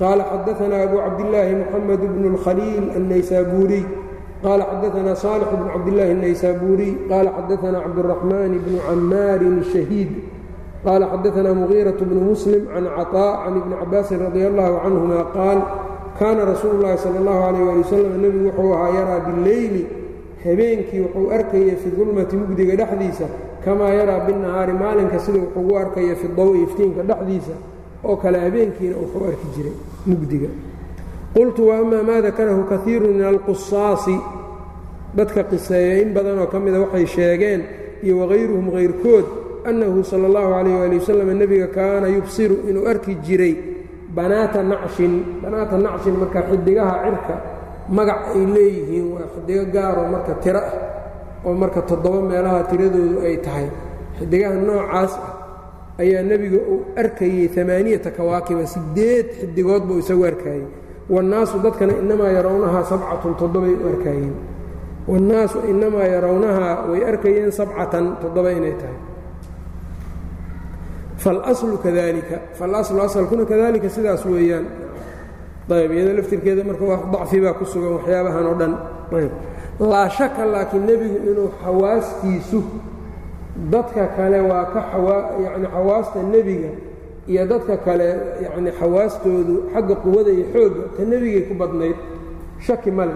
[0.00, 3.84] qaala xadaanaa abu cabdillaahi moxamed bnu اlkhaliil الnaysaabuuriy
[4.44, 10.10] qaala xadaanaa saalix bnu cabdillaahi الnaysaabuuriy qaala xadaanaa cabdالraxmaan bnu camaarin الshahiid
[10.86, 15.58] qaala xadaanaa mugiiraة bnu muslim can caطاء can ibni cabaasin radi allahu canهuma qaal
[16.18, 19.82] kaana rasuulu اllahi salى اllahu عalيh ali wasalam nebigu wuxuu ahaa yaraa bileyli
[20.44, 23.26] habeenkii wuxuu arkaya fi dulmati mugdiga dhexdiisa
[23.65, 27.55] kamaa yaraa binnahaari maalinka sida wuxuugu arkaya fi dawi iftiinka dhexdiisa
[28.03, 30.49] oo kale habeenkiina wuxuu arki jiray mugdiga.
[31.33, 34.15] qultu wa amaa maa dakarahu kaiiru min alqusaasi
[35.17, 37.61] dadka qiseeya in badanoo ka mida waxay sheegeen
[38.03, 39.25] iyo wagayruhum kayrkood
[39.69, 43.55] annahu sala اllahu calayh ali wasalam nebiga kaana yubsiru inuu arki jiray
[44.15, 45.13] banaata nacshin.
[45.43, 47.35] Banaata nacshin marka xidigaha cirka
[47.89, 50.73] magac ay leeyihiin waa xidigo gaaroo marka tiro ah
[51.45, 53.67] oo marka toddoba meelaha tiradoodu ay tahay
[54.19, 55.33] xidigaha noocaas ah
[56.03, 60.63] ayaa nebiga uu arkayey amaaniyata kawaakiba siddeed xidigood buu isagu arkayey.
[61.13, 64.33] Wannaasu dadkana inamaa yarawnahaa sabcatun toddobay u arkayeen.
[65.11, 68.99] Wannaasu inamaa yarawnahaa way arkayeen sabcatan toddoba inay tahay.
[71.23, 74.65] Falaslu kadalika falaslu asalkuna kadalika sidaas weeyaan.
[75.69, 78.73] Ayb iyada laftirkeeda marka waa dacfi baa ku sugan waxyaabahan oo dhan.
[79.17, 79.31] Ayb
[79.79, 82.63] laa shaka laakiin nebigu inuu xawaastiisu
[83.71, 84.81] dadka kale waa ka
[85.43, 86.69] yani xawaasta nebiga
[87.27, 88.07] iyo dadka kale
[88.43, 91.95] yani xawaastoodu xagga quwada iyo xoogga ta nebigay ku badnayd
[92.65, 93.15] shaki male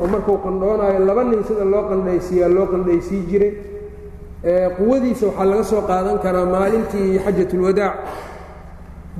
[0.00, 3.52] oo markuu qandhoonaayo laba nin sida loo qandhaysiiyaa loo qandhaysii jiray
[4.78, 7.96] quwadiisa waxaa laga soo qaadan karaa maalintii xajatulwadaac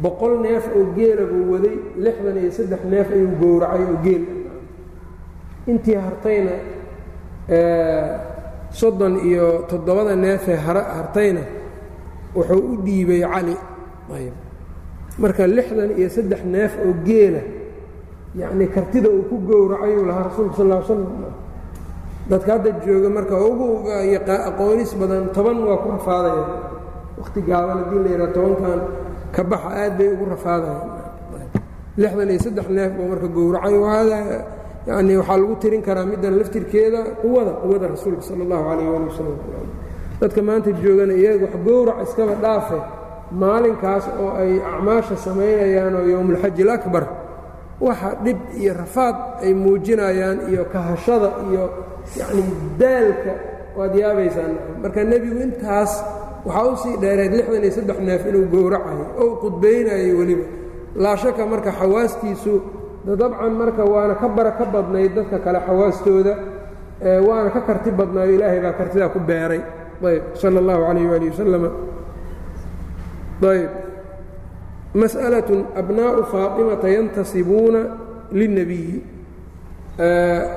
[0.02, 4.22] boqol neef oo geela buu waday lixdan iyo saddex neef ayuu gowracay oo geel
[5.70, 6.54] intii hartayna
[8.72, 11.42] soddon iyo toddobada neefee hartayna
[12.34, 13.56] wuxuu u dhiibay cali.
[15.18, 17.42] Marka lixdan iyo saddex neef oo geela
[18.40, 21.02] yacnii kartida uu ku gowracayuu lahaa rasuulka sal ll slam
[22.30, 23.66] dadka hadda jooga marka ugu
[24.48, 26.44] aqoonis badan toban waa ku rafaadaya.
[27.20, 28.80] Wakhti gaaban haddii la yidhaha tobankan
[29.34, 30.88] ka baxa aad bay ugu rafaadayaan.
[32.00, 34.18] Lixdan iyo saddex neef buu marka gowracay hada
[34.86, 39.36] yani waxaa lagu tirin karaa middan laftirkeeda quwada quwada rasuulka sala allahu calayh ali wasalam
[40.20, 42.78] dadka maanta joogana iyaga wax gowrac iskaba dhaafe.
[43.42, 47.04] Maalinkaas oo ay acmaasha samaynayaan oo yowmulxaji alaakbar
[47.80, 51.64] waxa dhib iyo rafaad ay muujinayaan iyo kahashada iyo
[52.18, 52.42] yacni
[52.80, 53.32] daalka
[53.78, 54.52] waad yaabaysaan.
[54.82, 55.92] Marka nebigu intaas
[56.46, 60.44] waxaa u sii dheereed lixdan iyo saddex neef inuu gowracayo oo qudbaynayo weliba.
[61.02, 62.52] Laa shaka marka xawaastiisu
[63.05, 66.33] dabcan marka waana ka bara ka badnayd dadka kale xawaastooda
[67.27, 69.61] waana ka karti badnaayo ilaahay baa kartidaa ku beeray
[70.03, 71.69] ayb sala اllahu calayh waali wasalama
[73.53, 73.71] ayb
[74.95, 75.49] masأlaة
[75.81, 77.81] abnaaءu faaطimata yantasibuuna
[78.33, 78.97] lلnebiyi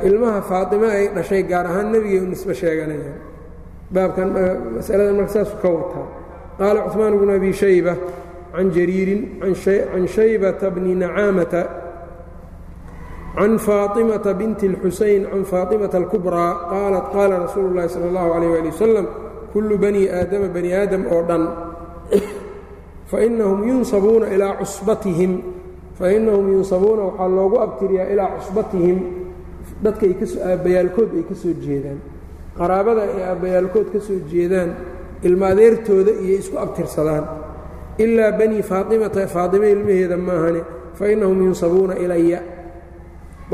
[0.08, 3.20] ilmaha faaطime ay dhashay gaar ahaan nebigay u nisbe sheeganayaan
[3.94, 4.28] baabkan
[4.76, 6.06] masaladan marka saasu ka wataa
[6.58, 7.94] qaala cثmaan bnu abi shayba
[8.54, 11.62] can jariirin can shaybata bni nacaamata
[13.38, 18.68] can faaطimata binti اlxusayn can faaطimata اlkubraa qaalat qaala rasuulu اllahi salى اllahu عalيh ali
[18.74, 19.06] wasalam
[19.52, 21.42] kullu bani aadama bani aadam oo dhan
[23.10, 25.32] fainahum yunsabuuna ilaa cusbatihim
[25.98, 28.98] fainahum yunsabuuna waxaa loogu abtiriyaa ilaa cusbatihim
[29.84, 31.98] dadka ay kasoo aabbayaalkood ay ka soo jeedaan
[32.58, 34.70] qaraabada ay aabbayaalkood ka soo jeedaan
[35.28, 37.24] ilma adeertooda iyo isku abtirsadaan
[38.04, 40.60] ilaa banii faatimata faatima ilmaheeda maahane
[40.98, 42.38] fainahum yunsabuuna ilaya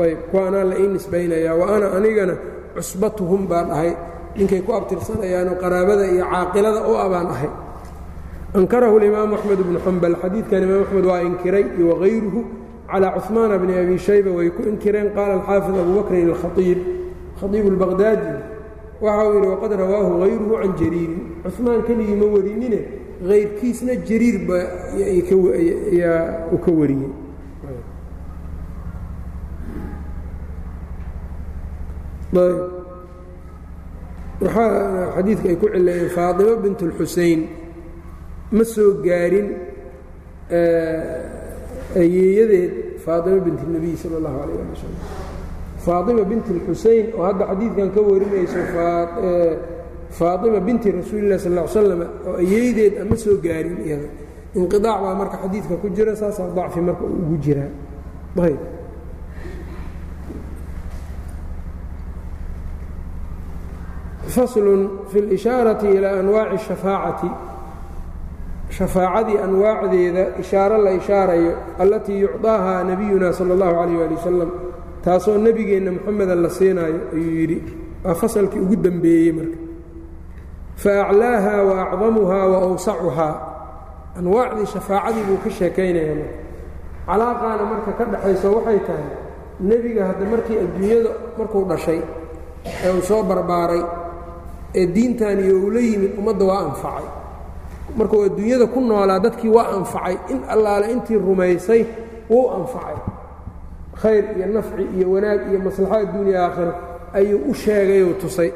[0.03, 2.35] ayb kuwaanaa la ii nisbaynayaa wa ana anigana
[2.75, 3.91] cusbatuhum baan ahay
[4.37, 7.49] ninkay ku abtirsanayaanoo qaraabada iyo caaqilada u abaan ahay
[8.59, 12.41] ankarahu اlimaamu axmed bnu xambal xadiidkan imaam axmed waa inkiray wagayruhu
[12.91, 16.79] calى cuثmaana bni abi shayba way ku inkireen qaala alxaafid abu bakrin اlkhaiib
[17.39, 18.29] khaiib اlbaqdaadi
[19.05, 22.79] waxa uu yidhi waqad rawaahu hayruhu can jariirin cuثmaan keligii ma warinine
[23.29, 26.21] hayrkiisna jariir baayaa
[26.53, 27.11] uu ka wariyey
[34.41, 37.39] waxaa xadiidka ay ku cileeyeen faaطimo bint اlxusein
[38.57, 39.47] ma soo gaarin
[42.01, 42.71] ayeeyadeed
[43.05, 45.01] faaطimo bint الnebiy salى اllahu alayه ali wasalam
[45.85, 48.59] faaطima bint اlxusein oo hadda xadiidkan ka warinayso
[50.19, 54.07] faaطima binti rasuuli lah sal ا ly slam oo ayeeydeed ma soo gaarin iyada
[54.59, 57.71] inqiطaac baa marka xadiidka ku jira saasaa dacfi marka ugu jiraa
[58.47, 58.59] ayb
[64.35, 64.67] fasl
[65.11, 67.29] fi اlishaarai ilى anwaaci الشhafaacati
[68.77, 74.49] shafaacadii anwaacdeeda ishaaro la ishaarayo allatii yucطaahaa nabiyuna salى اllahu عalيh ali wasalam
[75.05, 77.57] taasoo nebigeenna moxameda la siinaayo ayuu yidhi
[78.03, 79.57] waa fasalkii ugu dembeeyey marka
[80.83, 83.33] faaclaaha waacdamuhaa waawsacuhaa
[84.19, 86.33] anwaacdii shafaacadii buu ka sheekaynaya marka
[87.07, 89.07] calaaqaana marka ka dhaxayso waxay tahay
[89.69, 91.99] nebiga hadda markii adduunyada markuu dhashay
[92.85, 93.81] ee uu soo barbaaray
[94.74, 97.06] ee diintaniyo uu la yimid ummadda waa anfacay.
[97.96, 100.16] Markuu adduunyada ku noolaa dadkii waa anfacay.
[100.32, 101.82] In allaale intii rumaysay
[102.30, 102.96] wuu anfacay.
[104.02, 106.72] Khayr iyo nafci iyo wanaag iyo maslaxo adduuniya aakhira
[107.12, 108.50] ayuu u sheegayuu tusay.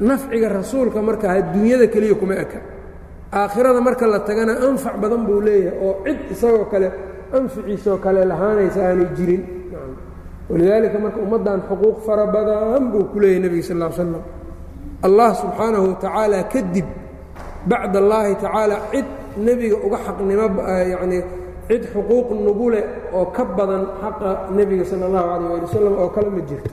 [0.00, 2.60] Nafciga rasuulka marka adduunyada keliya kuma eka.
[3.32, 6.88] Aakhirada marka la tagana anfac badan buu leeyahay oo cid isagoo kale
[7.32, 9.42] anficiisoo kale lahaanaysa aanay jirin.
[10.50, 14.14] Walidaalika marka ummaddan xuquuq fara badan buu ku leeyahy nebiga sal ll slam
[15.06, 16.86] allah subxaanahu watacaala kadib
[17.70, 19.06] bacd allaahi tacaala cid
[19.46, 20.46] nebiga uga xaqnimo
[20.92, 21.22] yacnii
[21.68, 22.84] cid xuquuq nugu leh
[23.14, 26.72] oo ka badan xaqa nebiga sala allahu calayh ali wasalam oo kale ma jirto.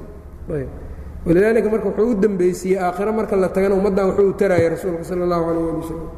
[1.26, 5.22] Walidaalika marka wuxuu u dembaysiiyey aakhiro marka la tagana ummaddan wuxuu u taraya rasuulka sala
[5.28, 6.10] allahu calayh ali wasalam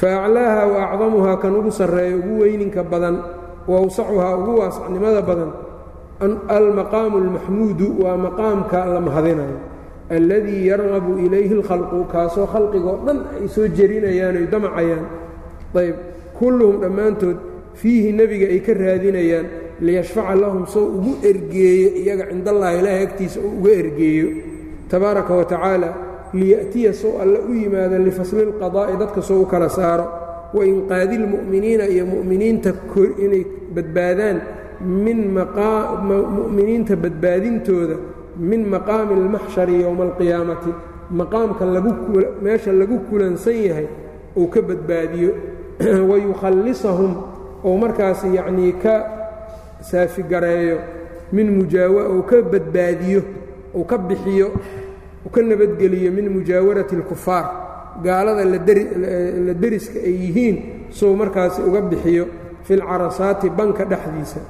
[0.00, 3.16] faaclaaha wa acdamuhaa kan ugu sarreeya ugu weyninka badan
[3.68, 5.50] wa awsacuhaa ugu waasacnimada badan
[6.48, 9.58] almaqaamu almaxmuudu waa maqaamka la mahadinayo
[10.09, 15.05] alladii yargabu ilayhi اlkhalqu kaasoo khalqigoo dhan ay soo jerinayaan oy damacayaan
[15.81, 15.95] ayb
[16.39, 17.37] kulluhum dhammaantood
[17.81, 19.45] fiihi nebiga ay ka raadinayaan
[19.85, 24.27] liyashfaca lahum soo ugu ergeeyo iyaga cindallahi ilaahay agtiisa uu uga ergeeyo
[24.91, 25.89] tabaaraka wa tacaala
[26.33, 30.05] liya'tiya soo alle u yimaado lifasli اlqadaa'i dadka soo u kala saaro
[30.53, 32.73] wa inqaadi اlmu'miniina iyo mu'miniinta
[33.25, 33.43] inay
[33.75, 34.37] badbaadaan
[35.05, 37.95] min mu'miniinta badbaadintooda
[38.38, 40.70] min maqaami اlmaxshari yowma alqiyaamati
[41.10, 41.64] maqaamka
[42.42, 43.88] meesha lagu kulansan yahay
[44.36, 45.32] uu ka badbaadiyo
[46.10, 47.16] wayukhallisahum
[47.64, 48.94] ou markaas yacnii ka
[49.80, 50.78] saafigareeyo
[51.32, 53.22] min mujaawa ou ka badbaadiyo
[53.74, 54.52] ou ka bixiyo
[55.26, 57.46] u ka nabadgeliyo min mujaawarati اlkufaar
[58.02, 60.56] gaalada la deriska ay yihiin
[60.90, 62.26] sou markaasi uga bixiyo
[62.62, 64.40] fi lcarasaati banka dhexdiisa.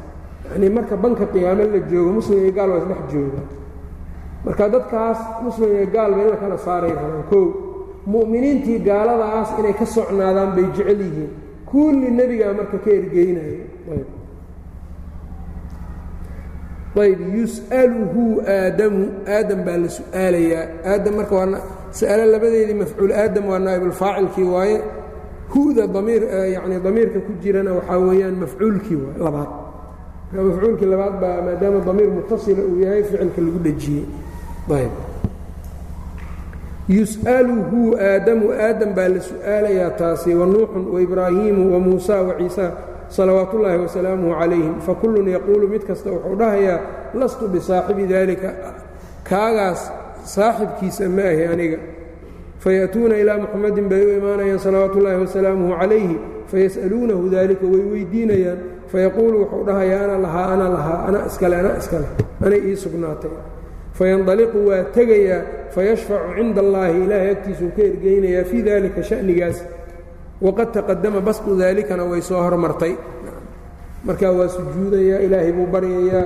[0.52, 3.40] Yanii marka banka qiyaamo la joogo muslim iyo gaal waa isdhex jooga
[4.44, 7.44] marka dadkaas muslim iyo gaalba in la kala saaray rabaan kow
[8.12, 11.30] mu'miniintii gaaladaas inay ka socnaadaan bay jecel yihiin.
[11.70, 13.64] Kulli nebigaa marka ka ergeynaya.
[16.98, 17.20] Ayb.
[17.36, 18.24] Yus'aluhu
[18.56, 19.02] aadamu
[19.36, 20.64] aadam baa la su'aalayaa.
[20.92, 21.60] Aadam marka waa
[21.98, 24.78] sa'alo labadeedii mafcuul aadam waa naa'ibulfaacilkii waaye.
[25.52, 26.22] Huda damiir
[26.54, 29.50] yacni damiirka ku jirana waxaa weeyaan mafcuulkii labaad.
[30.48, 34.04] Mafcuulkii labaad baa maadaama damiir mutasila uu yahay ficilka lagu dhejiyey
[36.88, 42.72] yus'aluhu aadamu aadam baa la su'aalayaa taasi wa nuuxun waibraahiimu wa muusa wa ciisa
[43.08, 44.74] salawaat ullaahi wasalaamuhu calayhim.
[44.86, 46.78] Fakullun yaquulu mid kasta wuxuu dhahayaa
[47.14, 48.50] lastu bisaaxibi daalika
[49.28, 49.92] kaagaas
[50.24, 51.78] saaxibkiisa ma ahi aniga.
[52.64, 56.16] Faya'tuuna ilaa muxamadin bay u imaanayaan salawaatu ullaahi wasalaamuhu calayhi.
[56.50, 58.58] Fayas'aluunahu daalika way weydiinayaan.
[58.92, 62.08] Fayaquulu wuxuu dhahayaa ana lahaa ana lahaa ana iskale ana iskale
[62.44, 63.30] anay ii sugnaatay
[63.98, 65.40] fayandaliqu waa tegayaa
[65.74, 69.58] fayashfacu cinda allaahi ilaahay agtiisuu ka ergeynayaa fii dalika sha'nigaas
[70.46, 72.92] waqad taqadama basqu daalikana way soo hormartay
[74.06, 76.24] markaa waa sujuudayaa ilaahay buu baryayaa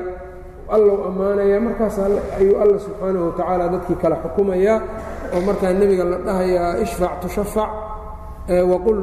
[0.77, 1.97] allow ammaanayaa markaas
[2.39, 4.79] ayuu alla subxaanahu watacaala dadkii kala xukumayaa
[5.35, 7.71] oo markaa nebiga la dhahayaa ishfac tushafac
[8.73, 8.99] waqul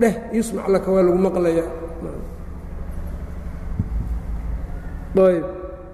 [0.00, 1.68] dheh yusmac laka waa lagu maqlayaa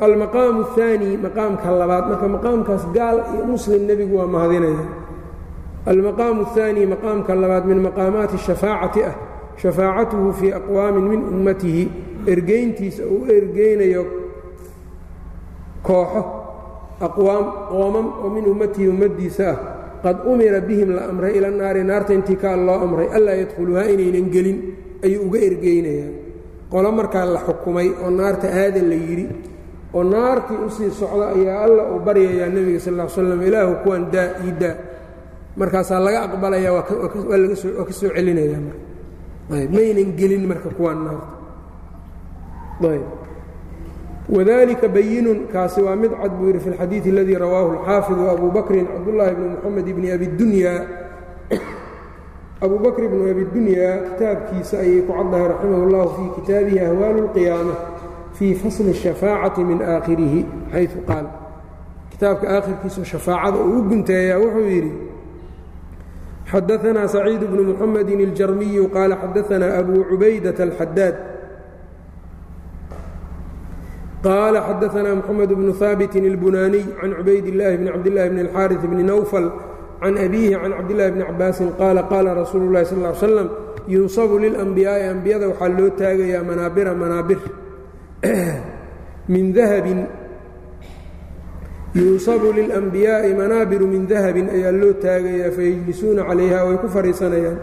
[0.05, 4.83] almaqaamu الثaanي maqaamka labaad marka maqaamkaas gaal iyo muslim nebigu waa mahadinaya
[5.91, 9.15] almaqaamu الثaanي maqaamka labaad min maqaamaati الشhafaacati ah
[9.61, 11.83] shafaacatuhu fii aqwaamin min ummatihi
[12.33, 14.03] ergeyntiisa uu ergeynayo
[15.87, 16.21] kooxo
[17.07, 19.57] aqwaam qoomam oo min ummatihi ummaddiisa ah
[20.03, 24.27] qad umira bihim la amray ila naari naarta intii kaa loo amray allaa yadkhuluhaa inaynan
[24.33, 24.57] gelin
[25.05, 26.09] ayuu uga ergeynayaa
[26.71, 29.25] qolo markaa la xukumay oo naarta aada la yidhi
[29.95, 34.03] oo naartii u sii socda ayaa alla uu baryayaa nebiga sal ll slam ilaahu kuwan
[34.13, 34.75] daa ii daa
[35.59, 36.83] markaasaa laga aqbalaya waa
[37.87, 38.59] ka soo celinaya
[39.57, 41.27] ayb maynan gelin marka kuwan naarta
[42.95, 43.05] ayb
[44.35, 48.85] wadalika bayinun kaasi waa mid cad buu yidhi fi اlxadiiثi اladii rawaahu اlxaafiظu abu bakrin
[48.93, 50.73] cabdullaahi bni moxamed bni abidunya
[52.65, 57.75] abu bakr bnu abidunya kitaabkiisa ayay ku caddahay raximah اllahu fii kitaabihi ahwaalu اlqiyaama
[58.37, 60.41] fii fasli الshafaacati min aakhirihi
[60.73, 61.25] xayثu qaal
[62.11, 64.91] kitaabka aakhirkiisa shafaacada uu u gunteeyaa wuxuu yidhi
[66.51, 71.15] xadaanaa saciid bnu muxamedi اljarmiyu qaala xadaanaa abu cubaydaة اlxadaad
[74.23, 79.45] qال xadaثna mحamed بن haaبit الbunaniي can cubayd الlahi bn cabdالlahi bn الxاariث bni nawfl
[80.01, 83.47] can abiihi can cabdالlahi bni cabaasin qaala qaala rasuulu الlahi sal اه ly slam
[83.95, 87.39] yunsabu liلأnbiyaaءi ambiyada waxaa loo taagayaa manaabira manaabir
[89.34, 90.06] min dahabin
[91.94, 97.58] yunsabu lilambiyaai manaabiru min dahabin ayaa loo taagayaa fayajlisuuna calayha way ku fadhiisanayaan.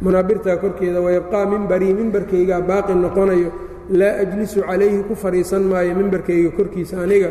[0.00, 3.50] Manaabirtaa korkeeda wayabqaa mimbarii mimbarkaygaa baaqi noqonayo
[3.90, 7.30] laa ajlisu calayhi ku fadhiisan maayo mimbarkayga korkiisa aniga.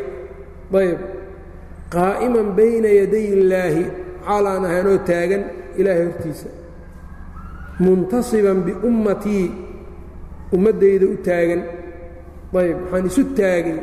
[0.82, 1.00] Ayb
[1.96, 3.84] qaa'iman bayna yaday illaahi
[4.28, 5.44] calaan ahaanoo taagan
[5.80, 6.50] ilaahay hortiisa.
[7.80, 9.46] Muntasiban biummatii
[10.56, 11.62] ummaddayda u taagan
[12.56, 13.80] ayb waxaan isu taagay.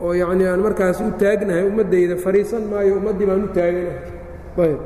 [0.00, 3.98] Oo yacnii aan markaas u taagnahay ummaddayda fadhiisan maayo ummaddii baan u taaganahay
[4.64, 4.80] ayb.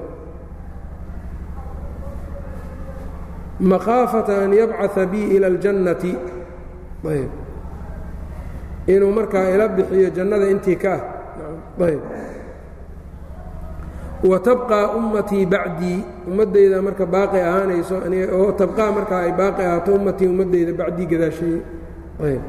[3.60, 6.12] Makhaafata an yabcaa bii ila اljannati
[7.14, 7.30] ayb.
[8.86, 11.84] Inuu markaa ila bixiyo jannada intii ka ah.
[11.86, 12.02] Ayb.
[14.24, 17.96] Wa tabqaa ummatii bacdii ummaddayda marka baaqi ahaanayso
[18.38, 21.60] oo tabqaa markaa ay baaqi ahaato ummatii ummaddayda bacdii gadaasheeye
[22.28, 22.42] ayb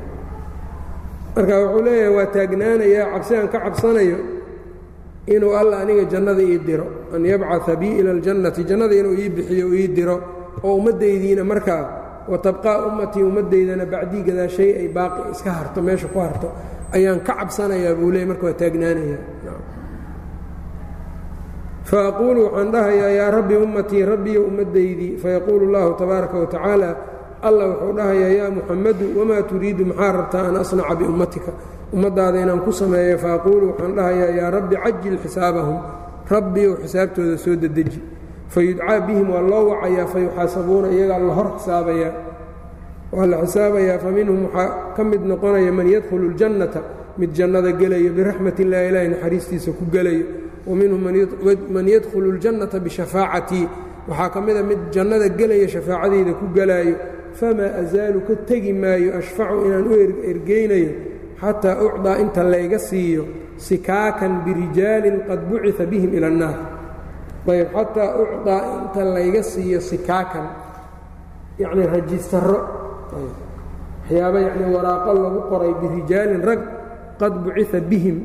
[1.35, 4.17] marka wuxuu leeyahay waa taagnaanayaa cabsi aan ka cabsanayo
[5.35, 9.67] inuu alla aniga jannada ii diro an yabcaa bii ila اljannati jannada inuu ii bixiyo
[9.79, 10.15] ii diro
[10.63, 11.83] oo ummaddaydiina markaa
[12.31, 16.47] watabqaa ummatii ummaddaydana bacdii gadaashay ay baaqi iska harto meesha ku harto
[16.95, 19.17] ayaan ka cabsanayaa buu leey marka waa taagnaanaya.
[21.85, 26.47] Faaquulu waxaan dhahayaa yaa rabbi ummatii rabbiyo ummaddaydii fayaquulu اllahu tabaaraka wa
[27.41, 29.85] allah wuxuu dhahayaa yaa muxamadu wamaa turiidu?
[29.85, 31.51] Maxaa rabtaa an asnaca biummatika?
[31.93, 35.77] Ummaddaada inaan ku sameeyo faaquulu waxaan dhahayaa yaa rabbi cajil xisaabahum.
[36.29, 38.01] Rabbiyow xisaabtooda soo dedeji
[38.49, 42.13] fayudcaa bihim waa loo wacayaa fayuxaasabuuna iyagaa la hor xisaabayaa
[43.11, 46.81] waa la xisaabayaa fa waxaa ka mid noqonaya man yadkhulu اljannata
[47.17, 50.25] mid jannada gelayo biraxmat illahi ilaahi naxariistiisa ku gelayo.
[50.65, 50.75] Wa
[51.73, 53.67] man yadkhulu اljannata bishafaacatii
[54.07, 56.95] waxaa ka mida mid jannada gelaya shafaacadeyda ku gelaayo
[57.39, 59.93] famaa asaalu ka tegi maayo ashfacu inaan u
[60.31, 60.91] ergeynayo
[61.41, 63.23] xataa ucdaa inta layga siiyo
[63.67, 66.57] sikaakan birijaalin qad bucia bihim ila اnnaar
[67.51, 70.45] ayb xataa ucdaa inta layga siiyo sikaakan
[71.61, 72.59] yacnii rajistaro
[73.13, 76.61] waxyaaba yacnii waraaqo lagu qoray birijaalin rag
[77.19, 78.17] qad bucia bihim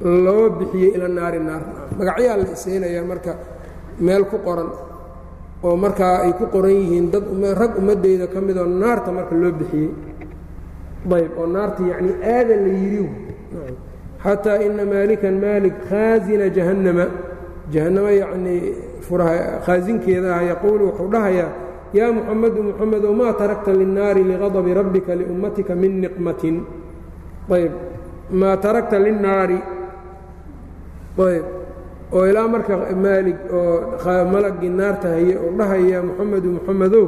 [0.00, 1.34] loo bixiyey ila naar.
[1.98, 3.32] Magacyaa la isiinayaa marka
[3.98, 4.68] meel ku qoran
[5.66, 7.24] oo markaa ay ku qoran yihiin dad
[7.60, 9.90] rag ummaddayda ka midoo naarta marka loo bixiyey.
[11.16, 13.04] Ayb oo naarta yacnii aada la yidhi
[14.24, 17.06] xataa ina maalikan maalik khaasina jahannama.
[17.72, 18.60] Jahannamo yacnii
[19.66, 21.50] khaasinkeeda ah yaquulu wuxuu dhahayaa
[21.98, 26.56] yaa muxamadu muxamedow maa tarakta linnaari liqadabi rabbika liummatika min niqmatin?
[27.56, 27.72] Ayb
[28.40, 29.58] maa tarakta linnaari?
[31.26, 31.44] Ayb
[32.12, 33.74] oo ilaa marka maalig oo
[34.32, 37.06] malagii naarta haye oo dhahaya muxamedu muxamedow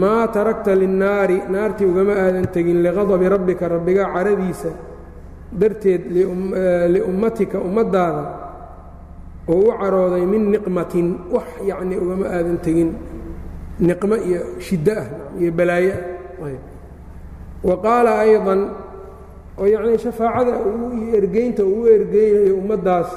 [0.00, 4.70] maa tarakta linnaari naartii ugama aadan tegin liqadabi rabbika rabbiga caradiisa
[5.60, 6.02] darteed
[6.94, 8.22] liummatika ummaddaada
[9.52, 12.90] oo u carooday min niqmatin wax yacnii ugama aadan tegin
[13.88, 15.06] niqmo iyo shiddo ah
[15.40, 15.94] iyo balaayo
[16.42, 16.58] ah.
[17.68, 18.60] Wa qaala aydan
[19.58, 20.52] oo yacnii shafaacada
[20.98, 23.10] iyo ergeynta uu u ergeynayo ummaddaas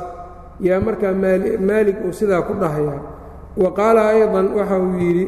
[0.60, 3.00] yaa markaa maalig uu sidaa ku dhahayaa
[3.56, 5.26] wa qaala ayضa waxa uu yidhi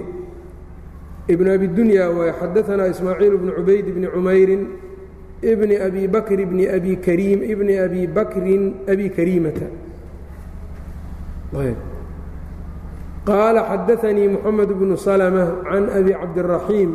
[1.29, 4.63] ibn abi dunya waay xadaanaa ismaaciil bnu cubayd bni cumayrin
[5.43, 9.69] bni abi bakr bni abi kariim ibni abi bakrin abi kariimata
[13.29, 16.91] qaala xadaanii muxamed bnu salmة can abi cabdالraxiim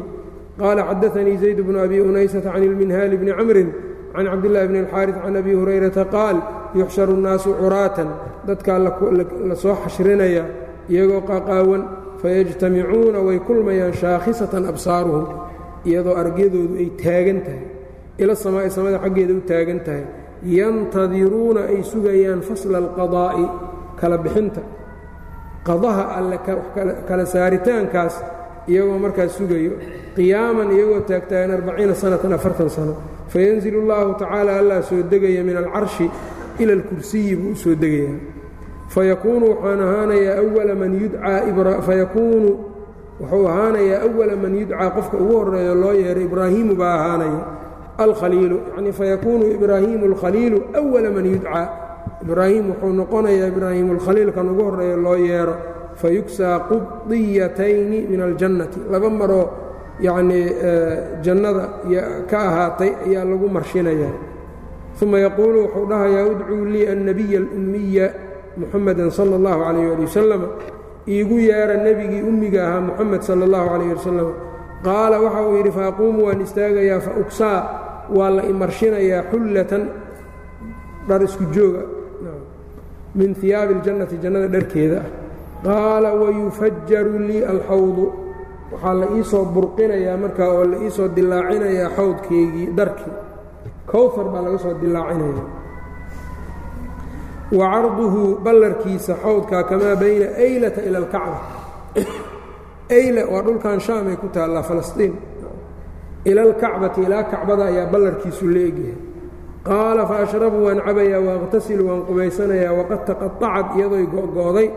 [0.59, 3.69] qaala xadaanii zayd bnu abi unaysata can ilminhaali bni camrin
[4.15, 6.37] can cabdillaahi bni اlxaariث can abi hurayrata qaal
[6.74, 8.08] yuxsharu اnnaasu curaatan
[8.46, 8.78] dadkaa
[9.48, 10.44] la soo xashrinaya
[10.88, 11.82] iyagoo qaqaawan
[12.22, 15.26] fayajtamicuuna way kulmayaan shaakhisatan absaaruhum
[15.84, 17.64] iyadoo argyadoodu ay taagan tahay
[18.18, 20.04] ila samaa'i samada xaggeeda u taagan tahay
[20.42, 23.44] yantadiruuna ay sugayaan fasla alqadaa'i
[24.00, 24.62] kala bixinta.
[25.66, 26.38] Qadaha alle
[27.08, 28.14] kala saaritaankaas
[28.68, 29.72] iyagoo markaas sugayo
[30.16, 32.94] qiyaaman iyagoo taagtaagan arbaciina sanatan afartan sano
[33.32, 36.06] fayanzilu allaahu tacaala allaa soo degaya min alcarshi
[36.62, 38.18] ila alkursiyi buu u soo degayaa
[38.94, 42.50] fayakuunu waxaan ahaanayaa awala man yudcaa fayakuunu
[43.20, 47.40] wuxuu ahaanayaa awala man yudcaa qofka ugu horeeyo loo yeero ibraahiimu baa ahaanaya
[48.04, 51.64] alkhaliilu yacnii fayakuunu ibraahiimu alkhaliilu awala man yudcaa
[52.24, 55.54] ibraahim wuxuu noqonayaa ibraahiimu alkhaliil kan ugu horeeyo loo yeero
[56.00, 59.46] fayugsaa qudiyatayni min aljannati laba maroo
[60.06, 60.44] yacnii
[61.24, 61.64] jannada
[62.30, 64.12] ka ahaatay ayaa lagu marshinayaa
[65.02, 68.06] uma yaquulu wuxuu dhahayaa udcuu lii annabiya alummiya
[68.60, 70.42] muxameda sala allahu calayh ali wasalam
[71.14, 74.28] iigu yeera nebigii ummiga ahaa muxamed sala allahu calayh ali wasalam
[74.86, 77.60] qaala waxa uu yidhi faaquumu waan istaagayaa fa ugsaa
[78.16, 79.82] waa la imarshinayaa xullatan
[81.08, 81.82] dhar isku jooga
[83.18, 85.08] min hiyaabi اljannati jannada dharkeeda ah
[85.66, 88.04] qaala wayufajaru lii alxawdu
[88.72, 93.12] waxaa la ii soo burqinayaa markaa oo la ii soo dilaacinayaa xawdkeygii dharkii
[93.92, 95.44] kowfar baa laga soo dilaacinaya.
[97.58, 101.38] Wa carduhu ballarkiisa xawdkaa kamaa bayna aylata ila alkacba.
[102.96, 105.14] Ayla waa dhulkan shaam ay ku taallaa falastiin.
[106.28, 108.96] Ila alkacbati ilaa kacbada ayaa ballarkiisu la egyahay.
[109.68, 114.68] Qaala fa ashrabu waan cabayaa waaqtasilu waan qubaysanayaa waqad taqaطacad iyadoy go'go'day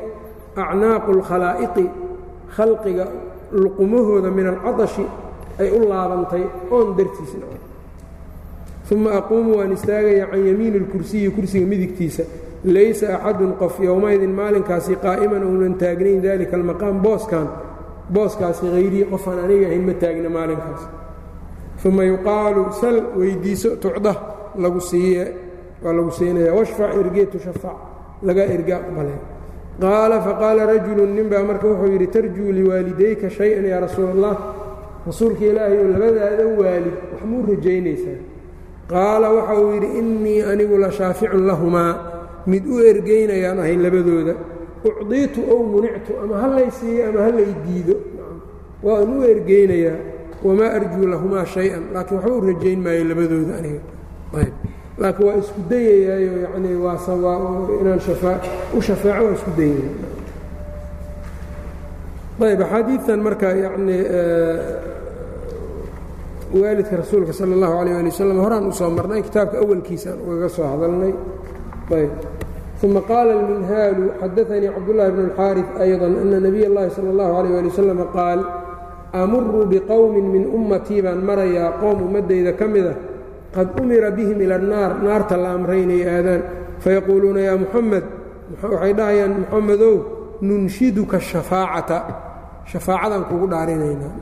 [0.64, 1.86] acnaaqu اlkhalaa'iqi
[2.56, 3.06] khalqiga
[3.62, 5.06] luqumahooda min alcadashi
[5.62, 6.44] ay u laabantay
[6.76, 7.46] oon dartiisna
[8.92, 12.24] uma aquumu waan istaagayaa can yamiini اlkursiyi kursiga midigtiisa
[12.66, 17.48] laysa axadun qof yowmaydin maalinkaasi qaa'iman ounan taagnayn dalika almaqaam booskan
[18.14, 20.82] booskaasi hayrii qofaan aniga ahayn ma taagna maalinkaas
[21.86, 24.14] uma yuqaalu sal weyddiiso tucda
[24.64, 25.24] lagu siiye
[25.84, 27.78] waa lagu siinaya washfac ergee tushafac
[28.28, 29.16] laga erga aqbale
[29.84, 34.26] qaala faqaala rajulu ninbaa marka wuxuu yidhi tarjuu liwaalidayka shay-an yaa rasuul
[35.08, 38.31] rasuulka ilaahay oo labadaada waalid wax muu rajaynaysaa
[38.94, 41.94] qaala waxa uu yidhi innii anigu la shaaficun lahumaa.
[42.52, 44.34] Mid u ergaynayaan ahay labadooda
[44.90, 47.96] ucdiitu ow munictu ama hallay siiyo ama hallay diido.
[48.86, 49.98] Waan u ergaynayaa
[50.46, 51.84] wamaa arjuu lahumaa shay-an.
[51.94, 53.82] Laakiin waxba u rajayn maayo labadooda aniga.
[54.40, 54.54] Ayb
[55.02, 56.98] laakiin waa isku dayayaayo yanii waa
[57.82, 58.00] inaan
[58.78, 59.90] u shafaaco waa isku dayaya
[62.52, 64.02] ayb axaadiitan marka yanii
[66.61, 71.13] waalidka rasuulka sala اllahu alayh ali wasalam horaan usoo marnay kitaabka awalkiisaan ugaga soo hadalnay
[71.99, 72.13] ayb
[72.87, 77.69] uma qaala اlminhaalu xadaanii cabdullahi bn اlxaariث ayضa ana nabiy اllahi salى اllahu alayh ali
[77.73, 78.41] wasalam qaal
[79.23, 82.93] amuru biqowmin min ummatii baan marayaa qoom ummaddayda ka mida
[83.57, 86.43] qad umira bihim ila annaar naarta la amray inay aadaan
[86.85, 88.05] fayaquuluuna yaa muxamed
[88.63, 89.95] waxay dhahayaan muxamedow
[90.49, 91.99] nunshiduka shafaacata
[92.73, 94.13] shafaacadaan kugu dhaarinaynaa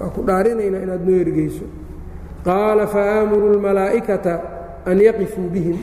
[0.00, 1.64] waa ku dhaarinaynaa inaad noo ergeyso
[2.48, 4.34] qaala faaamuru اlmalaa'ikata
[4.90, 5.76] an yaqifuu bihim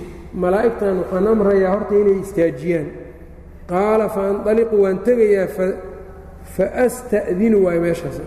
[0.44, 2.88] malaa'igtan waxaan amrayaa horta inay istaajiyaan
[3.72, 5.48] qaala faanطaliqu waan tegayaa
[6.56, 8.18] faasta'dinu waay meeshaas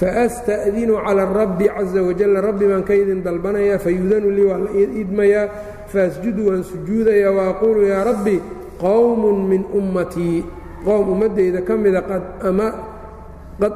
[0.00, 4.70] faasta'dinu calى الrabbi caزa wajal rabbi baan ka idin dalbanayaa fayudanu lii waa la
[5.02, 5.46] idmayaa
[5.92, 8.36] faasjudu waan sujuudayaa waaquulu yaa rabbi
[8.80, 10.44] qowm min ummatii
[10.84, 12.22] qowm ummaddayda ka mida qad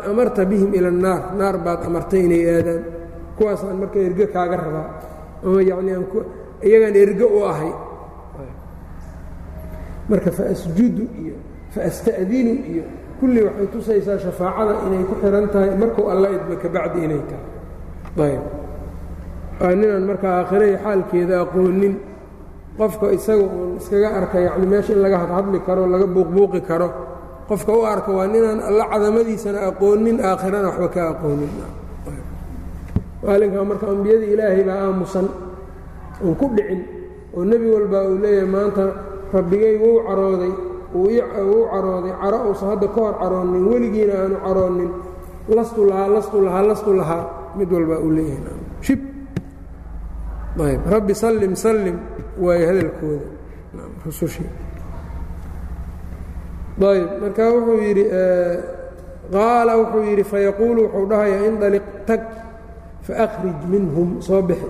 [0.10, 2.84] amarta bihim ila الnaar naar baad amartay inay aadaan.
[3.38, 4.88] Kuwaasaan marka erge kaaga rabaa.
[5.46, 5.92] Ama yani
[6.64, 7.72] iyagaan erge u ahay.
[10.10, 11.36] Marka faasjudu iyo
[11.74, 12.84] faasta'dinu iyo
[13.20, 18.38] kulli waxay tusaysaa shafaacada inay ku xihan tahay markuu alla idma kabacdi inay tahay.
[19.60, 21.96] Ayb markaa aakhiraya xaalkeeda aqoonin.
[22.78, 26.88] Qofka isaga uun iskaga arka yacni meesha in laga hadhadli karo laga buuqbuuqi karo
[27.50, 31.52] qofka u arka waa ninaan alla cadamadiisana aqoonin aakhirana waxba ka aqoonin.
[33.26, 35.28] Maalinkaa marka ambiyadii ilaahay baa aamusan
[36.24, 36.82] uun ku dhicin
[37.36, 38.84] oo nebi walba uu leeyahay maanta
[39.34, 40.54] rabbigay wuu carooday
[40.94, 44.92] wuu carooday caro uusan hadda ka hor caroonin weligiina aanu caroonin.
[45.56, 47.24] Lastu lahaa lastu lahaa lastu lahaa
[47.58, 48.58] mid walba uu leeyahay.
[48.86, 49.02] Shib.
[50.66, 51.98] Ayb rabbi sallim sallim
[52.44, 53.26] waayo hadalkooda.
[54.06, 54.50] Rusushii
[56.82, 58.04] ayb marka wuxuu yidhi
[59.32, 62.22] qaala wuxuu yidhi fayaquulu wuxuu dhahayaa indaliq tag
[63.08, 64.68] faakhrij minhum soo bixi.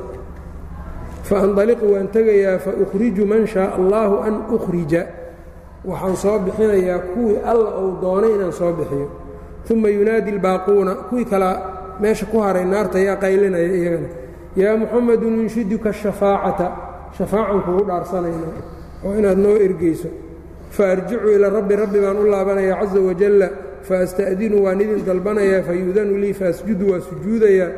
[1.24, 5.02] Faandaliqu waan tegayaa faukhriju man shaaa allaahu an ukhrija.
[5.86, 9.08] Waxaan soo bixinayaa kuwii alla uu doonay inaan soo bixiyo.
[9.72, 11.56] Uma yunaadi albaaquuna kuwii kalaa
[12.00, 14.08] meesha ku haray naarta yaa qaylinaya iyagana.
[14.56, 16.68] Yaa muxamedu nunshiduka shafaacata.
[17.18, 18.48] Shafaacan kugu dhaarsanayna
[19.06, 20.08] oo inaad noo ergeyso
[20.78, 23.48] faarjicu ilaa rabbi rabbi baan u laabanayaa caza wajalla
[23.88, 27.70] faasta'dinu waan idin dalbanayaa fayuudanu lii faasjudu waa sujuudayaa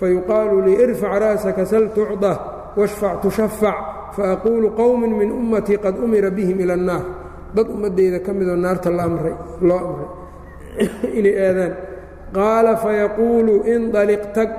[0.00, 2.32] fayuqaalu lii irfac ra'saka sal tucda
[2.78, 3.78] washfac tushafac
[4.16, 7.04] faaquulu qowmin min ummatii qad umira bihim ila annaar
[7.56, 8.90] dad ummaddayda ka midoo naarta
[9.68, 10.06] loo amray
[11.18, 11.72] inay aadaan
[12.36, 14.50] qaala fayaquulu indaliq tag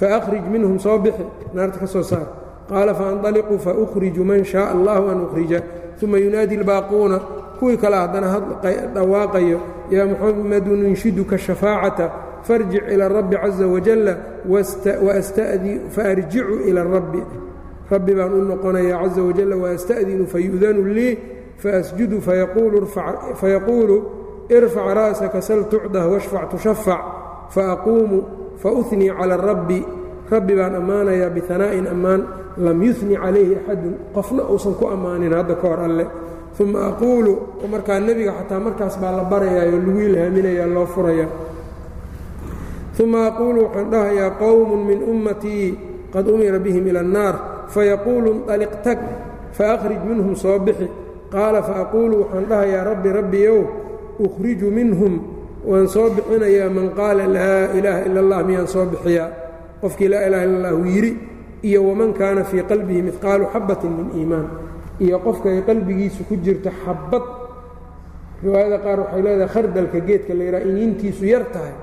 [0.00, 1.24] faakhrij minhum soo bixi
[1.56, 2.26] naarta ka soo saar
[2.70, 5.58] qaala faandaliqu faukhriju man shaaa allahu an ukhrija
[6.02, 7.18] uma yunaadi albaaquuna
[7.58, 8.40] kuwii kale haddana
[8.94, 12.10] dhawaaqayo yaa muxamadu nunshiduka shafaacata
[12.42, 14.16] farjic ila rabbi caza wajalla
[15.90, 17.22] faarjicu ila rabbi
[17.90, 21.18] rabbi baan u noqonaya caza wajalla waasta'dinu fayu'danu lii
[21.58, 24.02] faasjudu fayaquulu
[24.50, 27.00] irfac ra'saka sal tucdah washfac tushafac
[27.50, 28.22] faaquumu
[28.62, 29.84] faunii cala rabbi
[30.36, 32.20] rabbi baan ammaanayaa bianaa'in ammaan
[32.66, 36.06] lam yuni calayhi axadun qofna uusan ku ammaanin hadda ka hor alle.
[36.60, 37.32] Uma aquulu
[37.72, 41.26] markaa nebiga xataa markaas baa la barayaayoo lagu ilhaaminaya loo furaya
[43.02, 45.68] uma aquulu waxaan dhahayaa qowmun min ummatii
[46.14, 47.34] qad umira bihim ila annaar
[47.74, 48.98] fayaquulu indaliq tag
[49.58, 50.86] faakhrij minhum soo bixi.
[51.34, 53.58] Qaala faaquulu waxaan dhahayaa rabbi rabbiyow
[54.24, 55.12] ukhriju minhum
[55.66, 59.28] waan soo bixinayaa man qaala laa ilaaha ila allah miyaan soo bixiyaa
[59.84, 61.12] qofkii laa ilaha illa allahu yidhi
[61.68, 64.46] iyo waman kaana fii qalbihi midqaalu xabbatin min iimaan.
[65.04, 67.24] Iyo qofkay qalbigiisu ku jirto xabbad.
[68.44, 71.74] Riwaayada qaar waxay leedahay khardalka geedka la yidhaha iniintiisu yar tahay.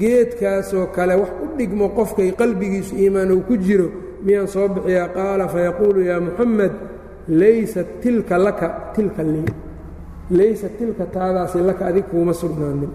[0.00, 3.88] Geedkaasoo kale wax u dhigmo qofkay qalbigiisu iimaan uu ku jiro
[4.24, 5.08] miyaan soo bixiyaa?
[5.16, 6.72] Qaala fayaquulu yaa muxamed
[7.40, 9.50] laysat tilka laka tilka lii.
[10.38, 12.92] Laysat tilka taadaasi laka adig kuuma sugnaanin.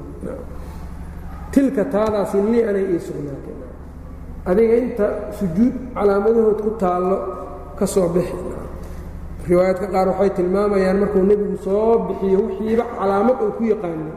[1.53, 3.56] Tilka taadaasi lii anay ii sugnaatay
[4.49, 7.17] adiga inta sujuud calaamadahood ku taallo
[7.79, 8.35] ka soo bixi.
[9.47, 14.11] Riwaayaadka qaar waxay tilmaamayaan markuu nebigu soo bixiyo wixiiba calaamad uu ku yaqaanay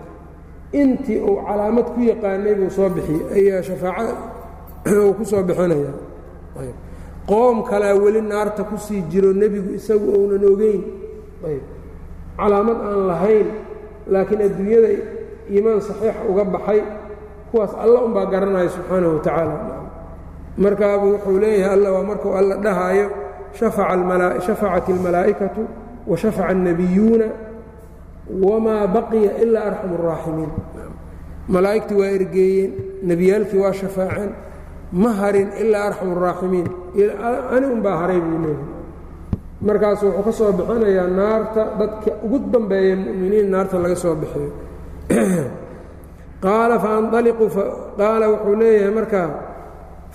[0.81, 4.15] intii uu calaamad ku yaqaanay buu soo bixiyey ayaa shafaaca
[5.05, 5.93] uu ku soo bixinaya.
[7.31, 10.83] Qoom kalaa weli naarta ku sii jiro nebigu isagu ounan ogeyn
[12.39, 13.49] calaamad aan lahayn
[14.13, 14.89] laakiin adduunyada
[15.53, 16.81] iimaan saxiixa uga baxay
[17.51, 19.57] kuwaas alla unbaa garanaya subxaanahu wa tacaala
[20.64, 23.08] markaabu wuxuu leeyahay alla waa markuu alla dhahaayo
[23.60, 25.62] shafacat اlmalaa'ikatu
[26.10, 27.26] wa shafaca الnabiyuuna
[28.48, 30.52] wamaa baqiya ilaa arxam الraaximiin
[31.56, 32.72] malaa'igtii waa ergeeyeen
[33.10, 34.32] nebiyaalkii waa shafaaceen
[35.02, 36.68] ma harin ilaa arxam الraaximiin
[37.56, 38.74] ani unbaa haray buu leeyahay
[39.68, 44.50] markaasu wuxuu ka soo bixinayaa naarta dadka ugu dambeeya mu'miniin naarta laga soo bixiyo
[46.46, 47.46] qaala faanaliqu
[48.00, 49.28] qaala wuxuu leeyahay markaa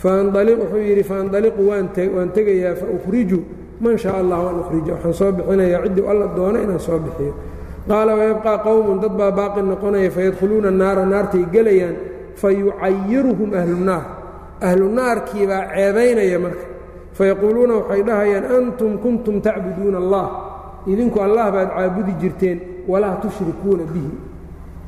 [0.04, 3.39] wuxuu yidhi faandaliqu waan tegayaa faukhriju
[3.82, 7.34] man shaa allah an ukhrija waxaan soo bixinayaa ciddii alla doona inaan soo bixiyo
[7.88, 11.96] qaala wayabqaa qowmun dad baa baaqi noqonaya fayadkhuluuna naara naartay gelayaan
[12.36, 14.04] fayucayiruhum ahlunaar
[14.62, 16.66] ahlu naarkiibaa ceebaynaya marka
[17.18, 20.26] fayaquuluuna waxay dhahayaan antum kuntum tacbuduuna allah
[20.88, 24.12] idinku allah baad caabudi jirteen walaa tushrikuuna bihi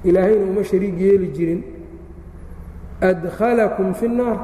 [0.08, 1.62] ilaahayna uma shariig yeeli jirin
[3.02, 4.38] adkhalakum fi الnaar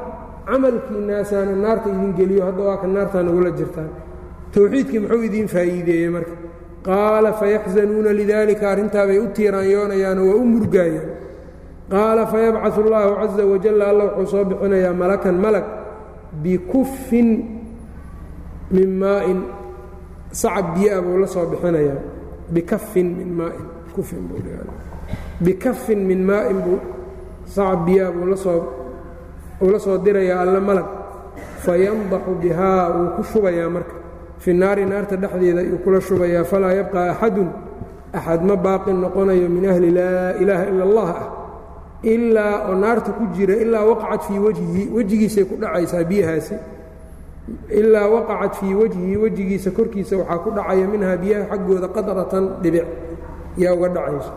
[0.48, 3.90] camalkiinaasaana naarta idin geliyo hadda waa ka naartaa nagula jirtaan.
[4.54, 6.34] Towxiidkii muxuu idiin faa'iideeyey marka?
[6.88, 11.08] Qaala fayaxzanuuna lidalika arrintaabay u tiiraanyoonayaanoo waa u murgaayaan.
[11.92, 15.66] Qaala fayabcaثu اllahu caza wajalla alla wuxuu soo bixinayaa malakan malag
[16.42, 17.28] bikuffin
[18.76, 19.40] min maa'in.
[20.40, 22.00] Sacab biyoa buu la soo bixinayaa.
[22.54, 23.64] Bikafin min maain
[23.94, 24.22] kufin
[25.40, 26.78] bikafin min maa'in buu
[27.46, 28.60] sacab biyaa buu la soo
[29.62, 30.86] uu la soo dirayaa alla malag
[31.64, 33.94] fayandaxu bihaa wuu ku shubayaa marka.
[34.38, 37.48] Fi naari naarta dhexdeeda ayuu kula shubayaa falaa yabqa axadun
[38.12, 41.26] axad ma baaqin noqonayo min ahli laa ilaaha ila allah ah
[42.04, 46.54] ilaa oo naarta ku jira ilaa waqacat fii wajhihi wejigiisay ku dhacaysaa biyahaasi.
[47.80, 52.84] Ilaa waqacat fii wajhihi wejigiisa korkiisa waxaa ku dhacaya minhaa biyaha xaggooda qadratan dhibic
[53.62, 54.32] yaa uga dhacayso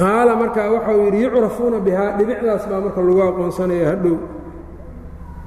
[0.00, 2.10] qaala markaa waxau yidhi yucrafuuna bihaa.
[2.18, 4.16] Dhibicdaas baa marka lagu aqoonsanaya hadhow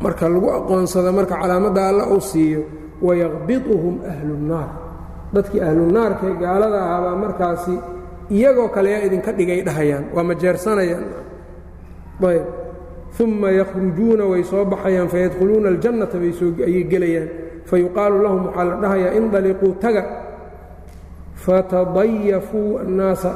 [0.03, 2.61] marka lagu aqoonsado marka calaamadda alla uu siiyo
[3.05, 4.69] wayaqbiduhum ahlu nnaar
[5.35, 7.73] dadkii ahlunaarkae gaalada ahaabaa markaasi
[8.35, 11.05] iyagoo kale yaa idinka dhigay dhahayaan waa majeersanayaan
[12.31, 12.45] ayb.
[13.21, 17.29] Uma yakhrujuuna way soo baxayaan fayadkhuluuna aljannata bayayay gelayaan.
[17.69, 20.03] Fayuqaalu lahum waxaa la dhahayaa indaliquu taga
[21.43, 23.31] fatadayafuu annaasa.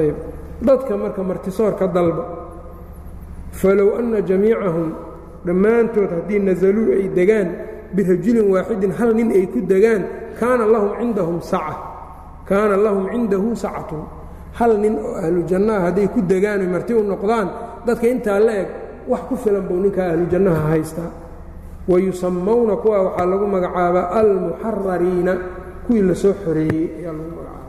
[0.00, 0.16] Ayb
[0.62, 2.24] dadka marka martisoor ka dalba.
[3.52, 4.88] Falow anna jamiicahum
[5.46, 7.48] dhammaantood haddii nasaluu ay degaan
[7.94, 10.02] birajulin waaxidin hal nin ay ku degaan
[10.38, 11.76] kaana lahum cindahum saca.
[12.48, 14.02] Kaana lahum cindahu sacatun.
[14.58, 17.48] Hal nin oo ahlu jannaha hadday ku degaan oy marti u noqdaan
[17.86, 18.68] dadka intaa la eg
[19.06, 21.10] wax ku filan buu ninkaa ahlu jannaha haystaa.
[21.88, 25.32] Wa yusammawna kuwa waxaa lagu magacaabaa almuxarariina
[25.86, 27.59] kuwii la soo xoreeyey ayaa lagu magacaaba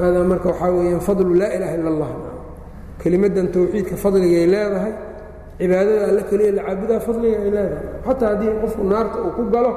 [0.00, 2.10] haadaa marka waxaa weeyaan fadlu laa ilaaha illa allah.
[3.02, 4.94] Kelimaddan towxiidka fadligay leedahay
[5.58, 7.86] cibaadada alle keliya la caabudaa fadliga ay leedahay.
[8.06, 9.72] Xataa haddii qofku naarta uu ku galo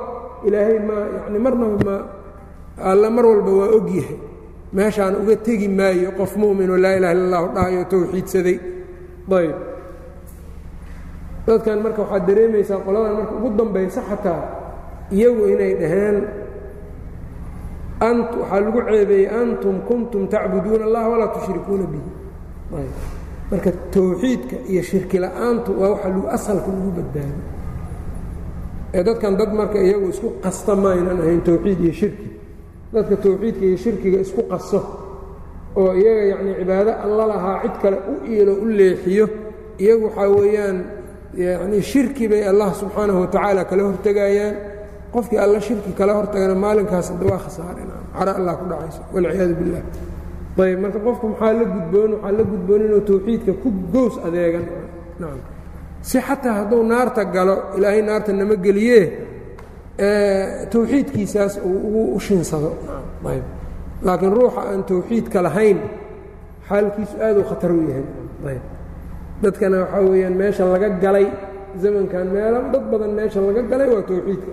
[0.47, 1.95] ilaahay ma yani marnaba ma
[2.91, 4.17] alla mar walba waa og yahay.
[4.77, 8.57] Meeshaan uga tegi maayo qof mu'minoo laa ilaha illa allahu dhahayo towxiidsaday
[9.39, 9.55] ayb
[11.47, 14.41] dadkan marka waxaad dareemaysaa qoladan marka ugu dambaysa xataa
[15.15, 16.17] iyagu inay dhaheen
[18.01, 22.09] waxaa lagu ceebeeyey antum kuntum tacbuduuna allah walaa tushrikuuna bihi
[23.51, 27.41] marka towxiidka iyo shirki la'aantu waa lagu asalka lagu badbaado
[28.93, 32.27] ee dadkan dad marka iyagu isku qasta maaynan ahayn towxiid iyo shirki
[32.93, 34.79] dadka towxiidka iyo shirkiga isku qaso
[35.79, 39.25] oo iyaga yacnii cibaado alla lahaa cid kale u iilo u leexiyo
[39.83, 40.77] iyagu waxaa weeyaan
[41.45, 44.55] yacnii shirki bay allah subxaanahu watacaala kala hortegayaan
[45.13, 49.83] qofkii alla shirki kala hortagana maalinkaas hadda waa khasaarena cara allah ku dhacayso walciyaadu billah.
[50.65, 54.65] Ayb marka qofku maxaa la gudboon waxaa la gudboon inuu towxiidka ku gows adeegan.
[55.21, 55.39] Nacam
[56.09, 58.99] si xataa hadduu naarta galo ilaahay naarta nama geliye
[60.73, 62.71] towxiidkiisaas uu ugu ushinsado
[63.31, 63.45] ayb
[64.05, 65.77] laakiin ruuxa aan towxiidka lahayn
[66.69, 68.05] xaalkiisu aad u khatar u yahay.
[68.51, 68.63] Ayb
[69.43, 71.27] dadkana waxaa weeyaan meesha laga galay
[71.81, 74.51] zamankan meelo dad badan meesha laga galay waa towxiidka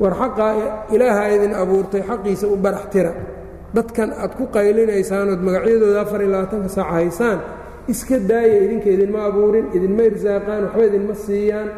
[0.00, 0.52] war xaqaa
[0.94, 3.12] ilaahaa idin abuurtay xaqiisa u barax tira.
[3.76, 7.38] Dadkan aad ku qaylinaysaan ood magacyadooda afar iyo labaatanka saac haysaan
[7.92, 11.68] iska daaya idinka idinma abuurin idinma irsaaqaan waxba idinma siiyaan.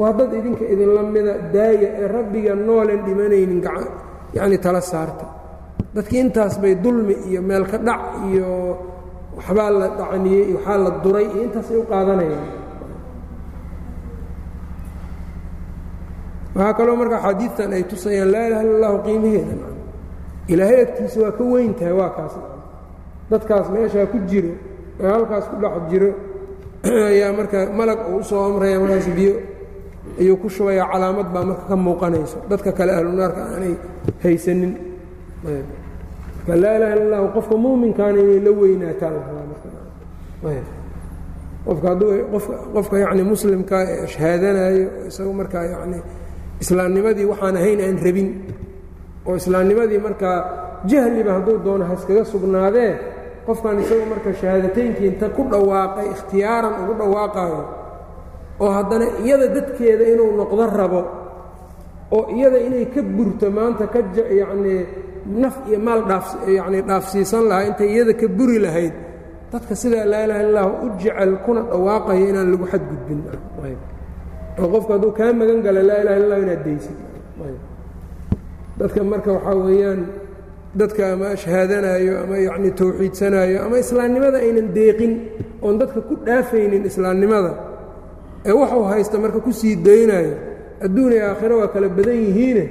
[0.00, 3.60] Waa dad idinka idinla mida daaya ee rabbiga noolen dhimanaynin
[4.36, 5.26] yacni tala saarta.
[5.94, 8.48] Dadkii intaas bay dulmi iyo meelka dhac iyo
[9.38, 12.46] waxbaa la dhacniyey iyo waxaa la duray iyo intaasay u qaadanayaan
[16.54, 19.54] waxaa kaloo marka xaadiidtan ay tusayaan laa ilaha illa allahu qiimaheeda
[20.48, 22.34] ilaahay agtiisa waa ka weyn tahay waa kaas.
[23.30, 24.52] Dadkaas meeshaa ku jiro
[25.00, 26.10] ee halkaas ku dhex jiro
[27.10, 29.34] ayaa marka malag uu u soo amraya markaas biyo
[30.20, 32.38] ayuu ku shubayaa calaamad baa marka ka muuqanayso.
[32.48, 33.74] Dadka kale ahlunaarka aanay
[34.22, 34.72] haysanin.
[36.46, 39.10] Laa ilaha illa allahu qofka muuminkaana inay la weynaataa
[41.64, 42.12] qofka hadduu
[42.74, 45.98] qofka yacni muslimka ee shahaadanayo isagu markaa yacni
[46.64, 48.28] islaamnimadii waxaan ahayn aan rabin.
[49.28, 50.38] oo islaamnimadii markaa
[50.90, 52.90] jahliba hadduu doono haskaga sugnaadee
[53.46, 57.60] qofkan isagu marka shahaadateyntii inta ku dhawaaqay ikhtiyaaran ugu dhawaaqaayo
[58.64, 61.00] oo haddana iyada dadkeeda inuu noqdo rabo
[62.16, 63.98] oo iyada inay ka burto maanta ka
[64.40, 64.80] yacnii
[65.42, 66.26] naf iyo maal dhaaf
[66.58, 68.94] yacnii dhaafsiisan lahaa intay iyada ka buri lahayd
[69.52, 73.20] dadka sidaa laa ilaha illah u jecel kuna dhawaaqaya inaan lagu xadgudbin
[74.60, 76.96] oo qofku hadduu kaa magan gala laa ilaha illah inaad daysid.
[78.78, 80.00] Dadka marka waxaa weeyaan
[80.80, 85.12] dadka ama shahaadanaayo ama yacni towxiidsanaayo ama islaamnimada aynan deeqin
[85.64, 87.52] oon dadka ku dhaafaynin islaamnimada
[88.48, 90.34] ee waxuu haysta marka ku sii daynaayo
[90.84, 92.64] adduun iyo aakhiro waa kala badan yihiine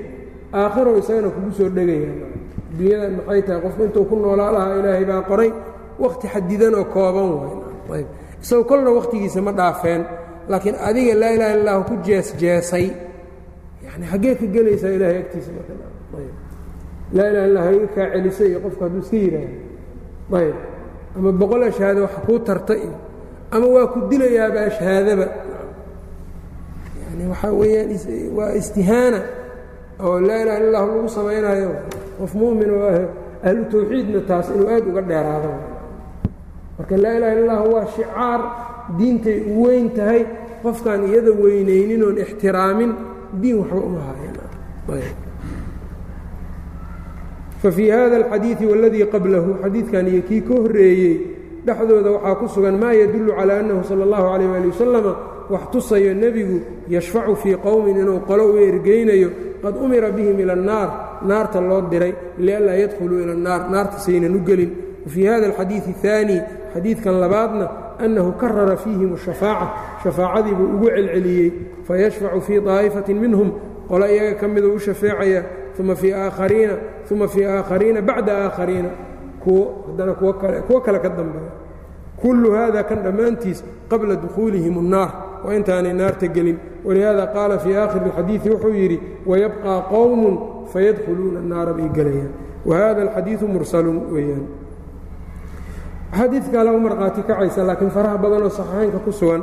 [0.61, 2.11] aakhiro isagana kugu soo dhegaya.
[2.73, 3.59] Adduunyadan maxay tahay?
[3.65, 5.49] Qofku intuu ku noolaa lahaa ilaahay baa qoray
[6.03, 7.27] wakhti xadidan oo kooban
[7.89, 8.07] waayb
[8.43, 10.01] isagoo kolna wakhtigiisa ma dhaafeen
[10.49, 12.85] laakiin adiga laa ilaha illahu ku jeesjeesay
[13.85, 15.91] yani haggee ka gelaysaa ilahay agtiisa markalaa
[17.13, 20.55] ilaha illa hayga kaa celisay iyo qofku hadduu iska yidhaaho ayb
[21.17, 22.93] ama boqol ashhaado wax kuu tarta iyo
[23.55, 25.27] ama waa ku dilayaaba ashhaadaba
[27.05, 27.89] yani waxaa weeyaan
[28.37, 29.19] waa istihaana
[30.05, 31.71] oo laa ilaha illa lagu samaynayo
[32.19, 32.89] qof mu'min oo
[33.47, 35.51] ahlu tawxiidna taas inuu aad uga dheeraado.
[36.77, 38.41] Marka laa ilaha illa waa shicaar
[38.97, 40.25] diintay u weyn tahay
[40.63, 42.91] qofkaan iyada weynaynin oon ixtiraamin
[43.41, 44.37] diin waxba uma hayan
[47.61, 51.15] fafii hada alxadiidi waladii qablahu xadiidkan iyo kii ka horreeyey
[51.65, 55.13] dhexdooda waxaa ku sugan maa yadullu calaa annahu sala allahu calayh waali wasalama
[55.49, 56.57] wax tusayo nebigu
[56.89, 59.29] yashfacu fii qowmin inuu qolo u ergeynayo
[59.63, 60.89] qad umira bihim ila annaar
[61.23, 64.71] naarta loo diray lianlaa yadkhuluu ila annaar naarta saynan u gelin.
[65.05, 66.37] Wafii hada alxadiidi ahaani
[66.73, 67.65] xadiidkan labaadna
[67.98, 69.66] annahu karara fiihim ashafaaca
[70.02, 71.52] shafaacadii buu ugu celceliyey
[71.88, 73.52] fayashfacu fii daa'ifatin minhum
[73.88, 75.42] qolo iyaga ka miduu u shafeecaya
[75.78, 76.74] uma fii aakhariina
[77.10, 78.88] uma fii aakhariina bacda aakhariina
[79.44, 81.50] kuwo haddana kuwo kale kuwo kale ka dambeeya
[82.20, 85.10] kullu hada kan dhammaantiis qabla dukhuulihim الnaar
[85.44, 90.38] waa intaanay naarta gelin walihada qaala fii aakhiri اlxadiidi wuxuu yidhi wayabqى qowm
[90.72, 92.32] fayadkhuluuna الnaara bay gelayaan
[92.66, 94.44] wahada alxadiidu mursalun weeyaan
[96.18, 99.42] xadiid kale u markhaati kacaysa laakiin faraha badanoo saxiixaynka ku sugan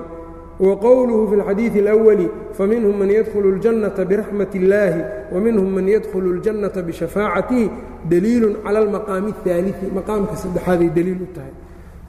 [0.59, 2.27] wqowluhu fi اlxadiiثi اlأwli
[2.57, 5.01] faminhum man yadkhulu اljannaةa biraxmat اllaahi
[5.33, 7.65] waminhum man yadkhulu اljannaةa bishafaacatihi
[8.11, 11.53] daliilu cala almaqaami الثaaliثi maqaamka saddexaaday deliil u tahay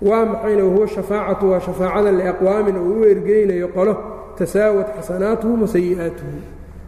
[0.09, 3.93] waa maxayna wahuwa shafaacatu waa shafaacada liaqwaamin oo u ergeynayo qolo
[4.39, 6.39] tasaawat xasanaatuhum wasayi'aatuhum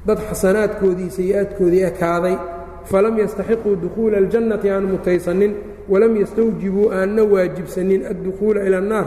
[0.07, 2.36] dad xasanaadkoodii sayi'aadkoodii ekaaday
[2.90, 5.53] falam yastaxiquu dukhuula اljannati aan mutaysanin
[5.88, 9.07] walam yastawjibuu aanna waajibsanin addukhuula ila الnaar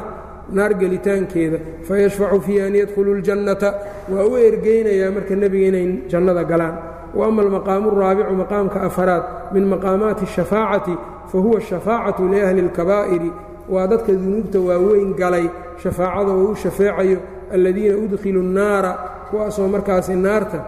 [0.57, 3.69] naar gelitaankeeda fayashfacu fii an yadkhuluu اljannata
[4.13, 6.75] waa u ergeynayaa marka nebiga inay jannada galaan
[7.17, 9.23] wa ama almaqaamu الraabicu maqaamka afaraad
[9.53, 10.93] min maqaamaati الshafaacati
[11.31, 13.31] fahuwa الshafaacatu liahli اlkabaa'iri
[13.73, 15.45] waa dadka dunuubta waaweyn galay
[15.83, 17.17] shafaacada oo u shafeecayo
[17.53, 18.91] aladiina udkhiluu الnaara
[19.29, 20.59] kuwaasoo markaasi naarta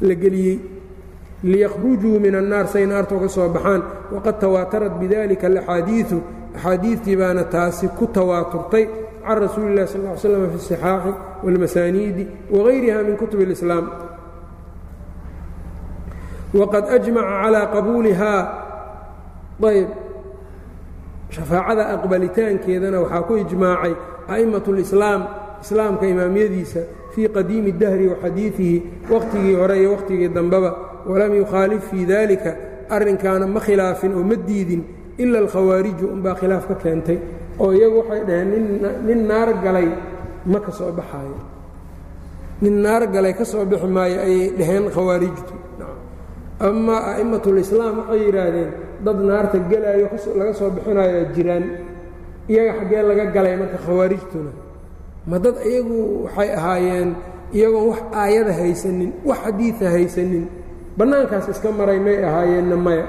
[0.00, 0.56] la geliyey
[1.44, 3.82] liyakhrujuu min annaar say naarta uga soo baxaan
[4.14, 6.18] waqad tawaatarat bidalika alaxaadiiu
[6.56, 8.84] axaadiidtii baana taasi ku tawaaturtay
[9.26, 11.12] can rasuuli اllahi sal ll ly slam fi الصixaaxi
[11.44, 13.84] wاlmasaaniidi wagayriha min kutub اlislaam
[16.54, 18.40] waqad ajmaca calaa qabuulihaa
[19.70, 19.88] ayb
[21.34, 23.94] shafaacada aqbalitaankeedana waxaa ku ijmaacay
[24.28, 25.20] a'immat اlislaam
[25.62, 26.80] islaamka imaamyadiisa
[27.14, 28.76] fii qadiimi dahri wa xadiidihi
[29.10, 30.70] wakhtigii hore iyo wakhtigii dambeba
[31.09, 32.51] walam yukhaalif fii dalika
[32.95, 34.81] arrinkaana ma khilaafin oo ma diidin
[35.23, 37.17] ila alkhawaariju unbaa khilaaf ka keentay
[37.61, 38.49] oo iyagu waxay dhaheen
[39.07, 39.87] nin naar galay
[40.51, 41.37] ma ka soo baxaayo.
[42.61, 45.53] Nin naar galay ka soo bixi maayo ayay dhaheen khawaarijtu.
[46.67, 48.69] Amaa a'imatulislaam waxay yidhaahdeen
[49.05, 50.07] dad naarta gelaayo
[50.39, 51.65] laga soo bixinayo jiraan
[52.51, 54.51] iyaga xaggee laga galay marka khawaarijtuna.
[55.29, 57.09] Ma dad iyagu waxay ahaayeen
[57.57, 60.45] iyagoon wax aayada haysanin wax xadiida haysanin
[60.97, 63.05] bannaankaas iska maray may ahaayeenna maya.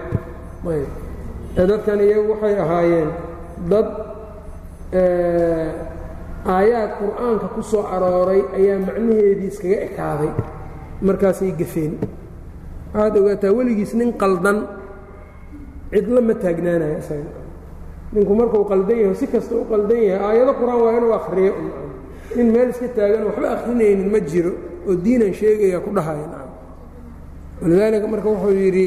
[1.59, 3.11] Ee dadkan iyagu waxay ahaayeen
[3.71, 3.89] dad
[6.47, 10.31] aayaad qur'aanka ku soo arooray ayaa macnaheedii iskaga ekaaday.
[11.07, 11.93] Markaasay gafeen.
[12.95, 14.59] Waxaad ogaataa weligiis nin qaldan
[15.93, 17.31] cidla ma taagnaanayo isaga.
[18.13, 21.53] Ninku markuu qaldan yaho si kasta u qaldan yahay aayado qur'aan waa inuu akhriyo.
[22.37, 24.53] Nin meel iska taagan waxba akhrinaynin ma jiro
[24.89, 26.27] oo diinan sheegaya ku dhahaya
[27.62, 28.86] walidaalika marka wuxuu yidhi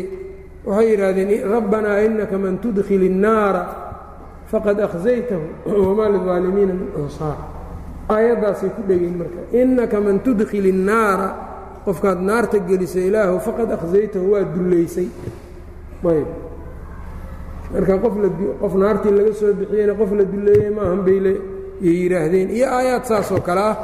[0.69, 3.62] waxay yidhaahdeen rabbanaa inaka man tudkhil الnaara
[4.53, 5.45] faqad akhzaytahu
[5.89, 7.39] wamaa lilظaalimiina min ansaar
[8.14, 11.29] aayaddaasay ku dhegeen marka inaka man tudkhil الnaara
[11.87, 15.09] qofkaad naarta gelisa ilaahu faqad akhzaytahu waa dullaysay
[16.12, 16.29] ayb
[17.73, 17.95] marka
[18.62, 21.19] qof naartii laga soo bixiyeyna qof la dulleeyey maahan bay
[22.01, 23.77] yidhaahdeen iyo aayaad saasoo kale ah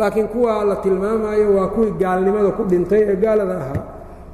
[0.00, 3.82] laakiin kuwaa la tilmaamayo waa kuwii gaalnimada ku dhintay ee gaalada ahaa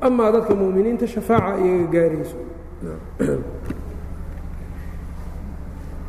[0.01, 2.37] amaa dadka mu'miniinta shafaaca iyaga gaarayso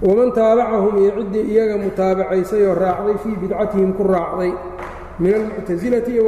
[0.03, 4.53] waman taabacahum iyo ciddii iyaga mutaabacaysay oo raacday fii bidcatihim ku raacday
[5.21, 6.23] min almuctasilati iyo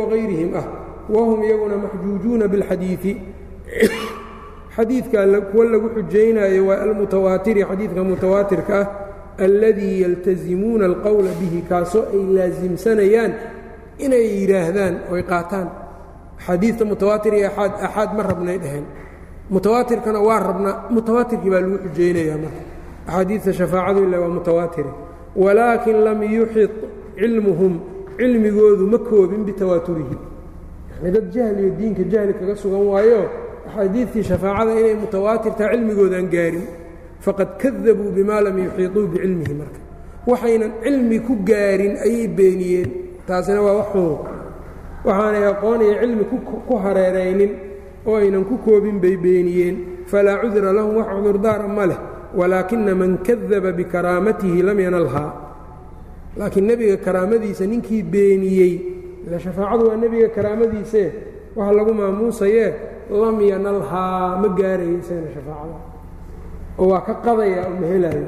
[0.61, 0.67] ah
[1.11, 3.13] wahum iyaguna maxjuujuuna biاlxadiidi
[4.77, 8.89] xadiidka kuwa lagu xujaynayo waa almutawaatiri xadiidka mutawaatirka ah
[9.47, 13.33] alladii yaltazimuuna alqowla bihi kaasoo ay laasimsanayaan
[13.99, 15.69] inay yidhaahdaan oy qaataan
[16.47, 18.87] xadiidta mutawaatir iyo aaad axaad ma rabnay dhaheen.
[19.55, 22.63] Mutawaatirkana waa rabnaa mutawaatirkii baa lagu xujaynayaa marka.
[23.09, 24.93] Axaadiidta shafaacadu ila waa mutawaatire
[25.43, 26.73] walaakin lam yuxid
[27.21, 27.73] cilmuhum
[28.19, 30.17] cilmigoodu ma koobin bitawaaturihi.
[30.93, 33.21] Yani dad jahliyo diinka jahli kaga sugan waayo
[33.69, 36.67] axaadiidtii shafaacada inay mutawaatirtaa cilmigoodaan gaarin
[37.25, 39.81] faqad kadabuu bima lam yuxiiطuu bicilmihi marka.
[40.31, 42.91] Waxaynan cilmi ku gaarin ayay beeniyeen.
[43.27, 44.19] Taasina waa wax xun
[45.07, 46.25] waxaanay aqoon iyo cilmi
[46.69, 47.53] ku hareeraynin
[48.07, 49.77] oo aynan ku koobin bay beeniyeen
[50.11, 51.99] falaa cudra lahum wax cudurdaara ma leh
[52.39, 55.31] walaakina man kadaba bikaraamatihi lam yanalhaa
[56.39, 58.73] laakiin nebiga karaamadiisa ninkii beeniyey
[59.27, 61.09] ila shafaacadu waa nebiga karaamadiisee
[61.57, 62.71] waxa lagu maamuusayee
[63.23, 65.79] lam yanalhaa ma gaarayo isagana shafaacada.
[66.79, 68.27] Oo waa ka qadaya oo ma helaayo.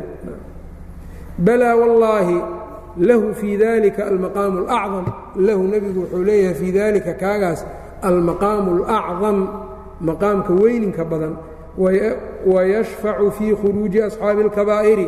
[1.46, 2.36] Balaa wallaahi
[3.07, 5.05] lahu fii dalika almaqaamu alacdam
[5.47, 7.65] lahu nebigu wuxuu leeyahay fii dalika kaagaas
[8.09, 9.37] almaqaamu alacdam
[10.07, 11.33] maqaamka weyninka badan
[12.53, 15.07] wayashfacu fii khuruuji asxaabi اlkabaa'iri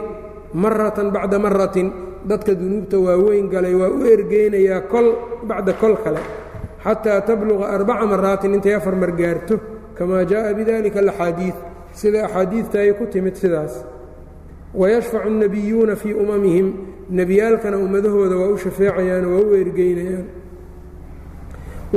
[0.54, 1.88] maratan bacda maratin
[2.30, 5.08] dadka dunuubta waaweyn galay waa u ergeynayaa kol
[5.50, 6.22] bacda kol kale
[6.84, 9.56] xataa tabluqa arbaca maraatin intay afar mar gaarto
[9.98, 11.56] kamaa jaءa bidalika alaxaadiid
[12.00, 13.74] sida axaadiidta ay ku timid sidaas
[14.80, 16.68] wayashfacu الnabiyuuna fii umamihim
[17.10, 20.26] nebiyaalkana ummadahooda waa u shafeecayaan waa u ergeynayaan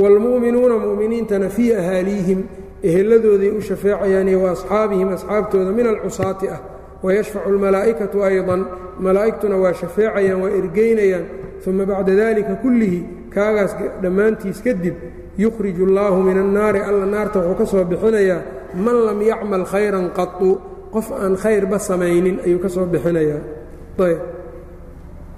[0.01, 2.39] wاlmu'minuuna mu'miniintana fii ahaaliihim
[2.83, 6.59] eheladooday u shafeecayaan iyo waasxaabihim asxaabtooda min alcusaati ah
[7.03, 8.61] wayashfacu اlmalaa'ikatu ayضan
[9.05, 11.25] malaa'igtuna waa shafeecayaan waa ergeynayaan
[11.67, 12.99] uma bacda dalika kullihi
[13.35, 13.71] kaagaas
[14.03, 14.95] dhammaantiis kadib
[15.43, 18.41] yukhriju اllaahu min annaari alla naarta wuxuu ka soo bixinayaa
[18.85, 20.49] man lam yacmal khayran qatu
[20.93, 23.41] qof aan khayrba samaynin ayuu ka soo bixinayaa
[24.05, 24.19] ayb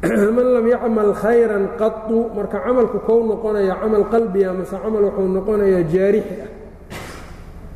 [0.37, 5.85] man lam yacmal khayran qatu marka camalku kou noqonaya camal qalbiga mase camal wuxuu noqonayaa
[5.93, 6.51] jaarixi ah.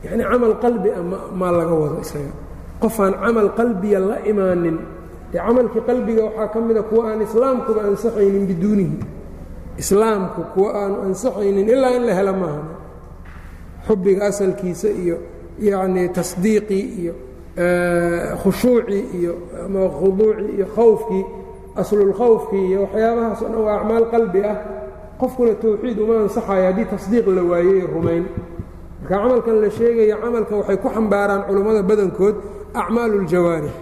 [0.04, 1.02] Yacni camal qalbi ah
[1.34, 2.32] maa laga wado isaga.
[2.80, 4.78] Qofaan camal qalbiya la imaanin.
[5.32, 8.98] Dee camalkii qalbiga waxaa ka mida kuwa aan islaamkuba ansaxaynin biduunihi.
[9.78, 12.62] Islaamku kuwa aanu ansaxaynin ilaa in la helo maaha
[13.86, 15.16] xubbiga asalkiisa iyo
[15.58, 17.14] yacnii tasdiiqii iyo
[18.42, 21.24] khushuucii iyo ama khuduucii iyo khawfkii
[21.82, 24.56] aslulkhawfkii iyo waxyaabahaas o dhan waa acmaal qalbi ah.
[25.20, 28.24] Qofkuna towxiid uma ansaxayo haddii tasdiiq la waayo iyo rumayn.
[29.02, 32.36] Marka camalkan la sheegaya camalka waxay ku xambaaraan culummada badankood
[32.80, 33.74] acmaalu ljawaarix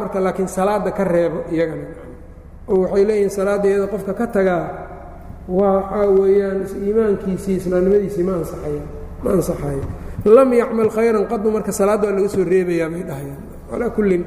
[0.00, 1.86] marka laakiin salaadda ka reebo iyagana.
[2.68, 4.64] Oo waxay leeyihiin salaadda iyada qofka ka tagaa
[5.48, 8.82] waxaa weeyaan iimaankiisii islaamnimadiisii ma ansaxaya
[9.22, 9.84] ma ansaxayo.
[10.24, 13.42] Lam yacmal khayran qadu marka salaadda waa laga soo reebayaa bay dhahayaan.
[13.70, 14.22] Calaa kullin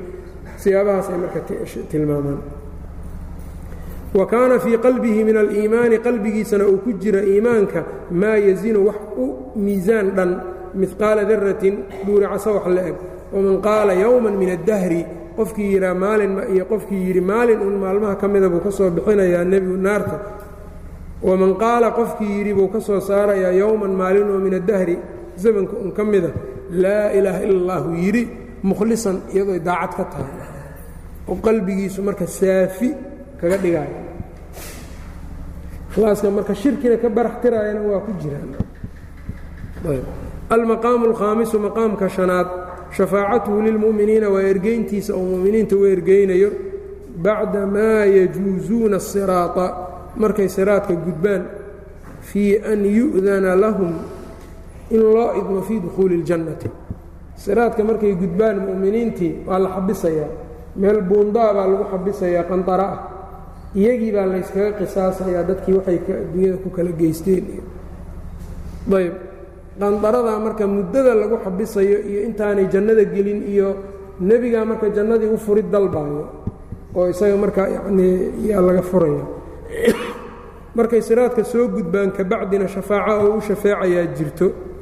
[0.56, 1.40] siyaabahaas ay marka
[1.92, 2.63] tilmaamaan
[4.18, 7.80] wa kaana fii qalbihi min aliimaani qalbigiisana uu ku jira iimaanka
[8.22, 9.26] maa yazinu wax u
[9.66, 10.32] miisaan dhan
[10.82, 12.96] midqaala daratin dhuuricaso wax la eg
[13.34, 15.02] waman qaala yowman min addahri
[15.38, 19.44] qofkii yidhaa maalin iyo qofkii yidhi maalin un maalmaha ka mida buu ka soo bixinayaa
[19.52, 20.18] nebigu naarta.
[21.28, 24.96] Waman qaala qofkii yidhi buu ka soo saarayaa yowman maalin oo min addahri
[25.44, 26.30] zamanka un ka mida
[26.84, 28.24] laa ilaaha ila allahu yidhi
[28.70, 30.34] mukhlisan iyadooy daacad ka tahay.
[31.30, 32.90] Oo qalbigiisu marka saafi
[33.42, 33.96] kaga dhigaayo
[35.94, 38.50] ikhlaaska marka shirkina ka barax tiraayana waa ku jiraan.
[40.50, 42.48] Almaqaamu alkhaamisu maqaamka shanaad
[42.98, 46.50] shafaacatuhu lilmu'miniina waa ergeyntiisa oo mu'miniinta u ergeynayo
[47.26, 49.66] bacda maa yajuusuuna asiraata
[50.18, 51.44] markay siraadka gudbaan
[52.22, 53.94] fii an yu'dana lahum
[54.92, 56.70] in loo idmo fii dukhuuli اljannati
[57.36, 60.30] siraadka markay gudbaan mu'miniintii waa la xabisayaa
[60.76, 63.00] meel buundaa baa lagu xabisayaa qandara ah
[63.76, 67.46] iyagii baa layskaga qisaasayaa dadkii waxay adduunyada ku kala geysteen.
[68.94, 69.14] Ayb
[69.80, 73.70] qandaradaa marka muddada lagu xabisayo iyo intaanay jannada gelin iyo
[74.20, 76.28] nebigaa marka jannadii u furid dalbaayo
[76.96, 79.26] oo isaga markaa yanii yaa laga furaya.
[80.78, 84.73] Markay siraadka soo gudbaan kabacdina shafaaco oo u shafeecayaa jirto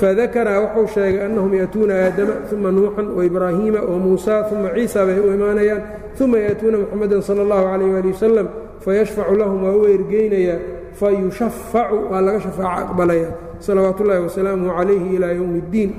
[0.00, 5.82] fadakara wuxuu sheegay annahum ya'tuuna aadama uma nuuxan waibraahiima wamuusa uma ciisa bay u imaanayaan
[6.20, 8.48] uma ya'tuuna muxamadan sala allahu calayh waali wasalam
[8.84, 10.58] fayashfacu lahum waa u ergeynayaa
[11.00, 15.90] fayushafacu waa laga shafaaco aqbalaya salawaat ullaahi wasalaamuhu calayhi ilaa yowmi اddiin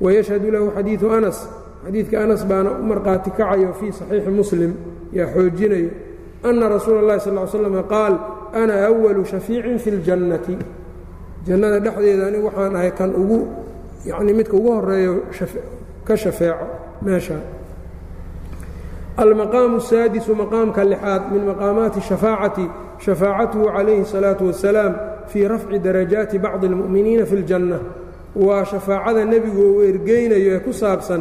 [0.00, 1.48] wayashhadu lahu xadiidu anas
[1.84, 4.72] xadiidka anas baana u markhaati kacayo fii saxiixi muslim
[5.12, 5.90] yaa xoojinayo
[6.42, 8.14] ana rasuula اllahi sal ly slam qaal
[8.52, 10.56] ana awalu shafiicin fi اljannati
[11.46, 13.38] jannada dhexdeeda anigu waxaan ahay kan ugu
[14.10, 15.14] yacnii midka ugu horeeyo
[16.06, 16.66] ka shafeeco
[17.02, 17.36] meesha
[19.16, 22.64] almaqaamu الsaadisu maqaamka lixaad min maqaamaati shafaacati
[23.04, 24.92] shafaacatuhu calayhi الsalaaةu wasalaam
[25.30, 27.78] fii rafci darajaati bacdi اlmu'miniina fi اljanna
[28.46, 31.20] waa shafaacada nebigu uu ergeynayo ee ku saabsan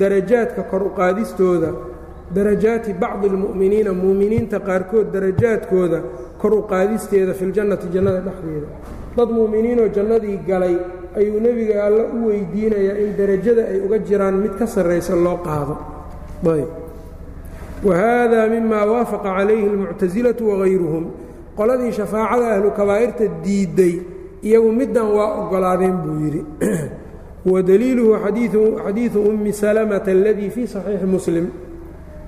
[0.00, 1.70] darajaadka kor uqaadistooda
[2.36, 5.98] darajaati bacdi اlmu'miniina mu'miniinta qaarkood darajaadkooda
[6.40, 8.68] kor u qaadisteeda fi ljannati jannada dhexdeeda
[9.16, 10.76] dad mu'miniinoo jannadii galay
[11.18, 15.74] ayuu nebiga alla u weydiinayaa in derajada ay uga jiraan mid ka sarraysa loo qaado
[16.54, 16.70] ayb
[17.84, 21.04] wahada mima waafaqa calayhi اlmuctasilatu wagayruhum
[21.58, 23.94] qoladii shafaacada ahlu kabaa'irta diidday
[24.48, 26.42] iyagu middan waa ogolaadeen buu yidhi
[27.52, 31.46] wadaliiluhu xadiidu ummi salamata aladii fii saxiixi muslim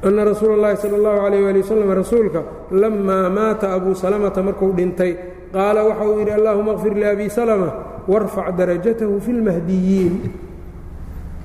[0.02, 2.40] ana rasuula اllahi salى اllahu alayh ali wasalam rasuulka
[2.82, 5.12] lamaa maata abuu salamata markuu dhintay
[5.53, 7.69] qaala waxa uu yidhi allahuma kfir liabi salma
[8.07, 10.13] warfac darajatahu fi lmahdiyiin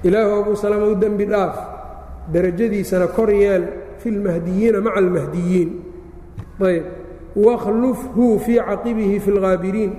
[0.04, 1.56] ilaahu abuu salama u dembi dhaaf
[2.32, 3.64] derajadiisana kor yeel
[3.98, 5.70] fi lmahdiyiina maca almahdiyiin
[6.60, 6.84] ayb.
[7.34, 9.92] Wakhlufhu fii caqibihi fi lghaabiriin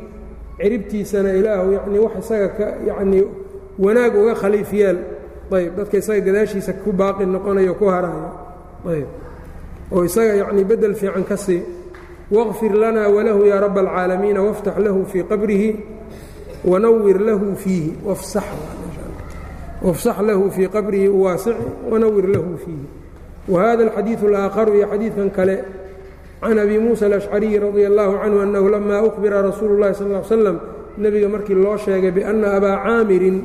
[0.61, 3.27] ciribtiisana ilaahu yanii wax isaga ka yanii
[3.79, 4.97] wanaag uga khaliif yeel.
[5.51, 5.75] Ayb.
[5.75, 8.31] Dadka isaga gadaashiisa ku baaqi noqonayo ku harayo
[8.87, 9.07] ayb.
[9.91, 11.61] Oo isaga yanii bedel fiican ka sii
[12.30, 15.70] wاغfir lana walahu ya rab اlcaalamiina wاftax lahu fii qabrihi
[16.64, 18.44] wanawir lahu fiihi wafsax
[20.28, 21.56] lahu fii qabrihi waasic
[21.90, 22.86] wanawir lahu fiihi
[23.48, 25.56] wahada اlxadiiثu اlaakharu iyo xadiidkan kale
[26.40, 30.56] can abi muusa alashcariyi radia allahu canhu annahu lama ukhbira rasuulu اllahi sal ll slam
[30.98, 33.36] nebiga markii loo sheegay bianna abaa caamirin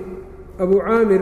[0.60, 1.22] abuu caamir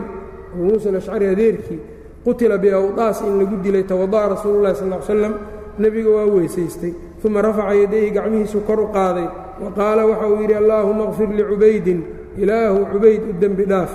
[0.52, 1.78] abuu muusa alashcari adeerkii
[2.24, 5.34] qutila biawdaas in lagu dilay tawada'a rasuulu llahi sal l slam
[5.78, 6.92] nebiga waa weysaystay
[7.25, 9.27] uma rafaca yadayhi gacmihiisu kor u qaaday.
[9.63, 11.99] Wa qaala waxa uu yidhi allaahuma kfir licubaydin
[12.41, 13.91] ilaahu cubayd u dembi dhaaf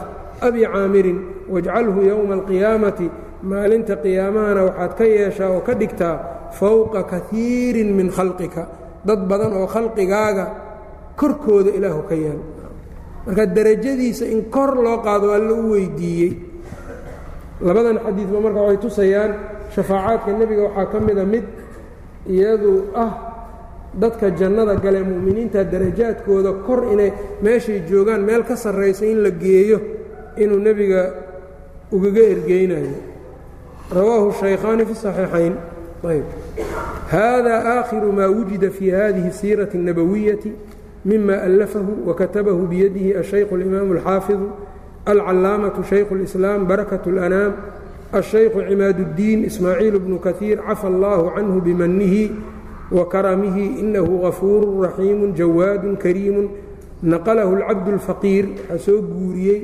[0.47, 1.19] abi caamirin
[1.49, 3.07] wajcalhu yowma alqiyaamati
[3.51, 6.17] maalinta qiyaamahana waxaad ka yeeshaa oo ka dhigtaa
[6.59, 8.63] fowqa kaiirin min khalqika.
[9.09, 10.45] Dad badan oo khalqigaaga
[11.21, 12.41] korkooda ilaahu ka yeel
[13.27, 16.33] marka derajadiisa in kor loo qaado alla u weydiiyey.
[17.67, 19.33] Labadan xadiidba marka waxay tusayaan
[19.75, 21.45] shafaacaadka nebiga waxaa ka mida mid
[22.30, 23.12] iyadu ah
[23.94, 29.80] dadka jannada gale mu'miniinta darajaadkooda kor inay meeshay joogaan meel ka sarraysa in la geeyo
[30.38, 31.14] inuu nebiga
[31.92, 32.96] ugaga ergeynayo
[33.92, 35.56] rawaahu shaykhaani fi saxiixayn
[36.06, 36.26] ayb
[37.10, 40.54] hada aakhiru maa wujida fi hadihi siirati الnabawiyati
[41.06, 44.50] mima allafahu wakatabahu biyadihi ashaykhu اlimaamu اlxaafiظu
[45.06, 47.54] alcalaamaةu shaykhu اlislaam barakaة اlanaam
[48.14, 52.32] الشhayku cimaad الdiin ismaaciil bnu kaثiir cafa اllahu canhu bimanihi
[52.92, 56.50] وkaramihi inahu غafuuru raxiimu jawaadu kariimu
[57.04, 59.60] naqlahu اlcabd الfaqiir waxaa soo guuriyey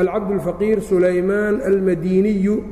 [0.00, 2.64] alcabd الfaqiir sulaymaan almadiniyu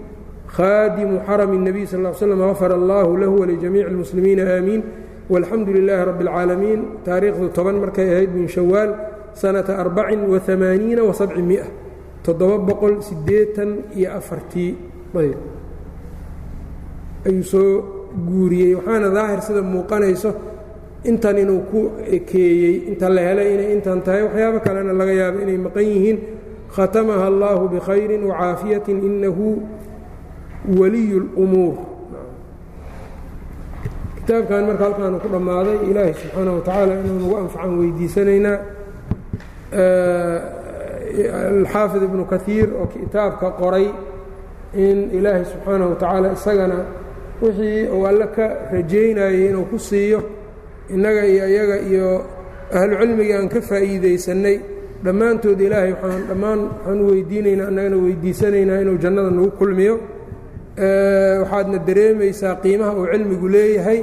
[0.49, 4.83] khadimu xarm النabiy sal ا slm غafar اllah lahu wljamiic اlmuslimiina aamiin
[5.29, 8.91] walxamdu lilaahi rabi اlcaalamiin taariikhdu toban markay ahayd min shawaal
[9.37, 11.67] sanata arbacin وamaaniina وasabcimiئa
[12.25, 14.86] toddoba boqol siddeetan iyo afartii
[15.16, 15.38] ayb
[17.28, 17.70] ayuu soo
[18.28, 20.32] guuriyey waxaana daahir sida muuqanayso
[21.10, 21.80] intan inuu ku
[22.18, 26.18] ekeeyey inta la helay inay intan tahay waxyaabo kalena laga yaabo inay maqan yihiin.
[26.76, 29.46] Khatamaha allaahu bikhayrin wacaafiyatin innahu
[30.80, 31.76] waliyu اlumuur
[34.18, 38.58] kitaabkan marka halkaanu ku dhammaaday ilaahay subxaana wa tacaala inuu nagu anfacaan weydiisanaynaa.
[41.56, 43.88] Alxaafid ibnu kaiir oo kitaabka qoray
[44.74, 46.78] in ilaahay subxaanaه wa tacaala isagana
[47.42, 50.20] wixii uu alle ka rajaynayey inuu ku siiyo
[50.94, 52.08] innaga iyo iyaga iyo
[52.78, 54.58] ahlucilmiga aan ka faa'iidaysannay.
[55.06, 59.96] Dhammaantood ilaahay waxaan dhammaan waxaan u weydiinaynaa annagana weydiisanaynaa inuu jannada nagu kulmiyo.
[61.42, 64.00] Waxaadna dareemaysaa qiimaha uu cilmigu leeyahay.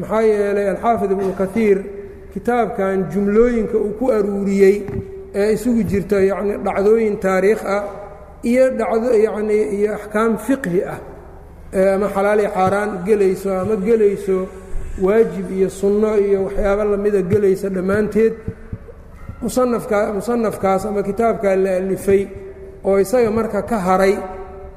[0.00, 1.78] Maxaa yeelay alxaafid ibnu kaiir
[2.34, 4.76] kitaabkan jumlooyinka uu ku aruuriyey
[5.34, 7.82] ee isugu jirto yacni dhacdooyin taariikh ah
[8.42, 11.00] iyo dhacdo yacnii iyo axkaam fiqhi ah.
[11.72, 14.46] Ama xalaali xaaraan gelayso ama gelayso
[15.00, 18.34] waajib iyo sunno iyo waxyaabo lamida gelaysa dhammaanteed.
[19.42, 22.28] Musanafka musanafkaas ama kitaabkaa la alifay
[22.84, 24.18] oo isaga marka ka haray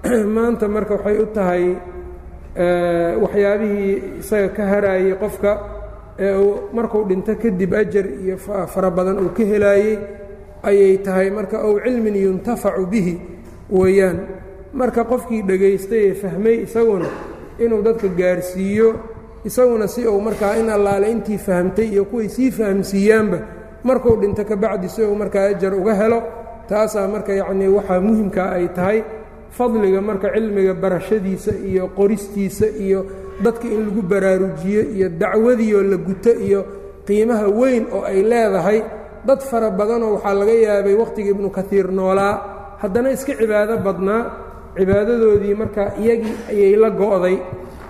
[0.36, 1.66] maanta marka waxay u tahay
[3.22, 5.52] waxyaabihii isaga ka haraayey qofka
[6.20, 10.00] ee uu markuu dhinto kadib ajar iyo fara badan uu ka helaayey
[10.64, 13.35] ayay tahay marka ow cilmin yuntafacu bihi
[13.72, 14.18] weeyaan.
[14.74, 17.08] Marka qofkii dhegaystay ee fahmay isaguna
[17.60, 18.90] inuu dadka gaarsiiyo
[19.46, 23.40] isaguna si uu markaa in allaale intii fahamtay iyo kuway sii fahamsiiyaanba
[23.84, 26.20] markuu dhinto ka bacdi si uu markaa ajar uga helo
[26.68, 29.04] taasaa marka yacnii waxaa muhimkaa ay tahay
[29.50, 33.06] fadliga marka cilmiga barashadiisa iyo qoristiisa iyo
[33.44, 36.66] dadka in lagu baraarujiyo iyo dacwadiioo la guto iyo
[37.08, 38.82] qiimaha weyn oo ay leedahay.
[39.26, 42.34] Dad fara badanoo waxaa laga yaabay wakhtiga ibnu kaiir noolaa
[42.82, 44.22] haddana iska cibaado badnaa
[44.78, 47.38] cibaadadoodii marka iyagii ayay la go'day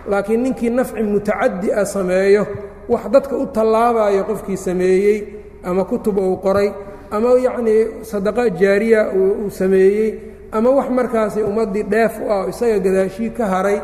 [0.09, 2.43] laakiin ninkii nafci mutacadi ah sameeyo
[2.89, 5.17] wax dadka u tallaabayo qofkii sameeyey
[5.63, 6.69] ama kutub uu qoray
[7.11, 7.81] ama yacnii
[8.11, 10.09] sadaqa jaariya uu sameeyey
[10.51, 13.77] ama wax markaasi ummaddii dheef u ah isaga gadaashii ka haray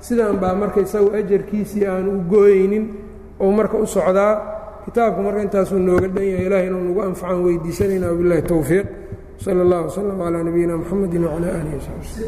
[0.00, 2.84] sidan baa marka isagu ajarkiisii aan u gooyeynin
[3.40, 4.34] ou marka u socdaa.
[4.84, 8.86] Kitaabku marka intaasuu nooga dhan yahay ilaah inuu nagu anfacan weydiisanayna wabilahi towfiiq
[9.44, 12.24] sala اllah wslm calaa nabiyina mxamedi wcalaa alihi wsaxbi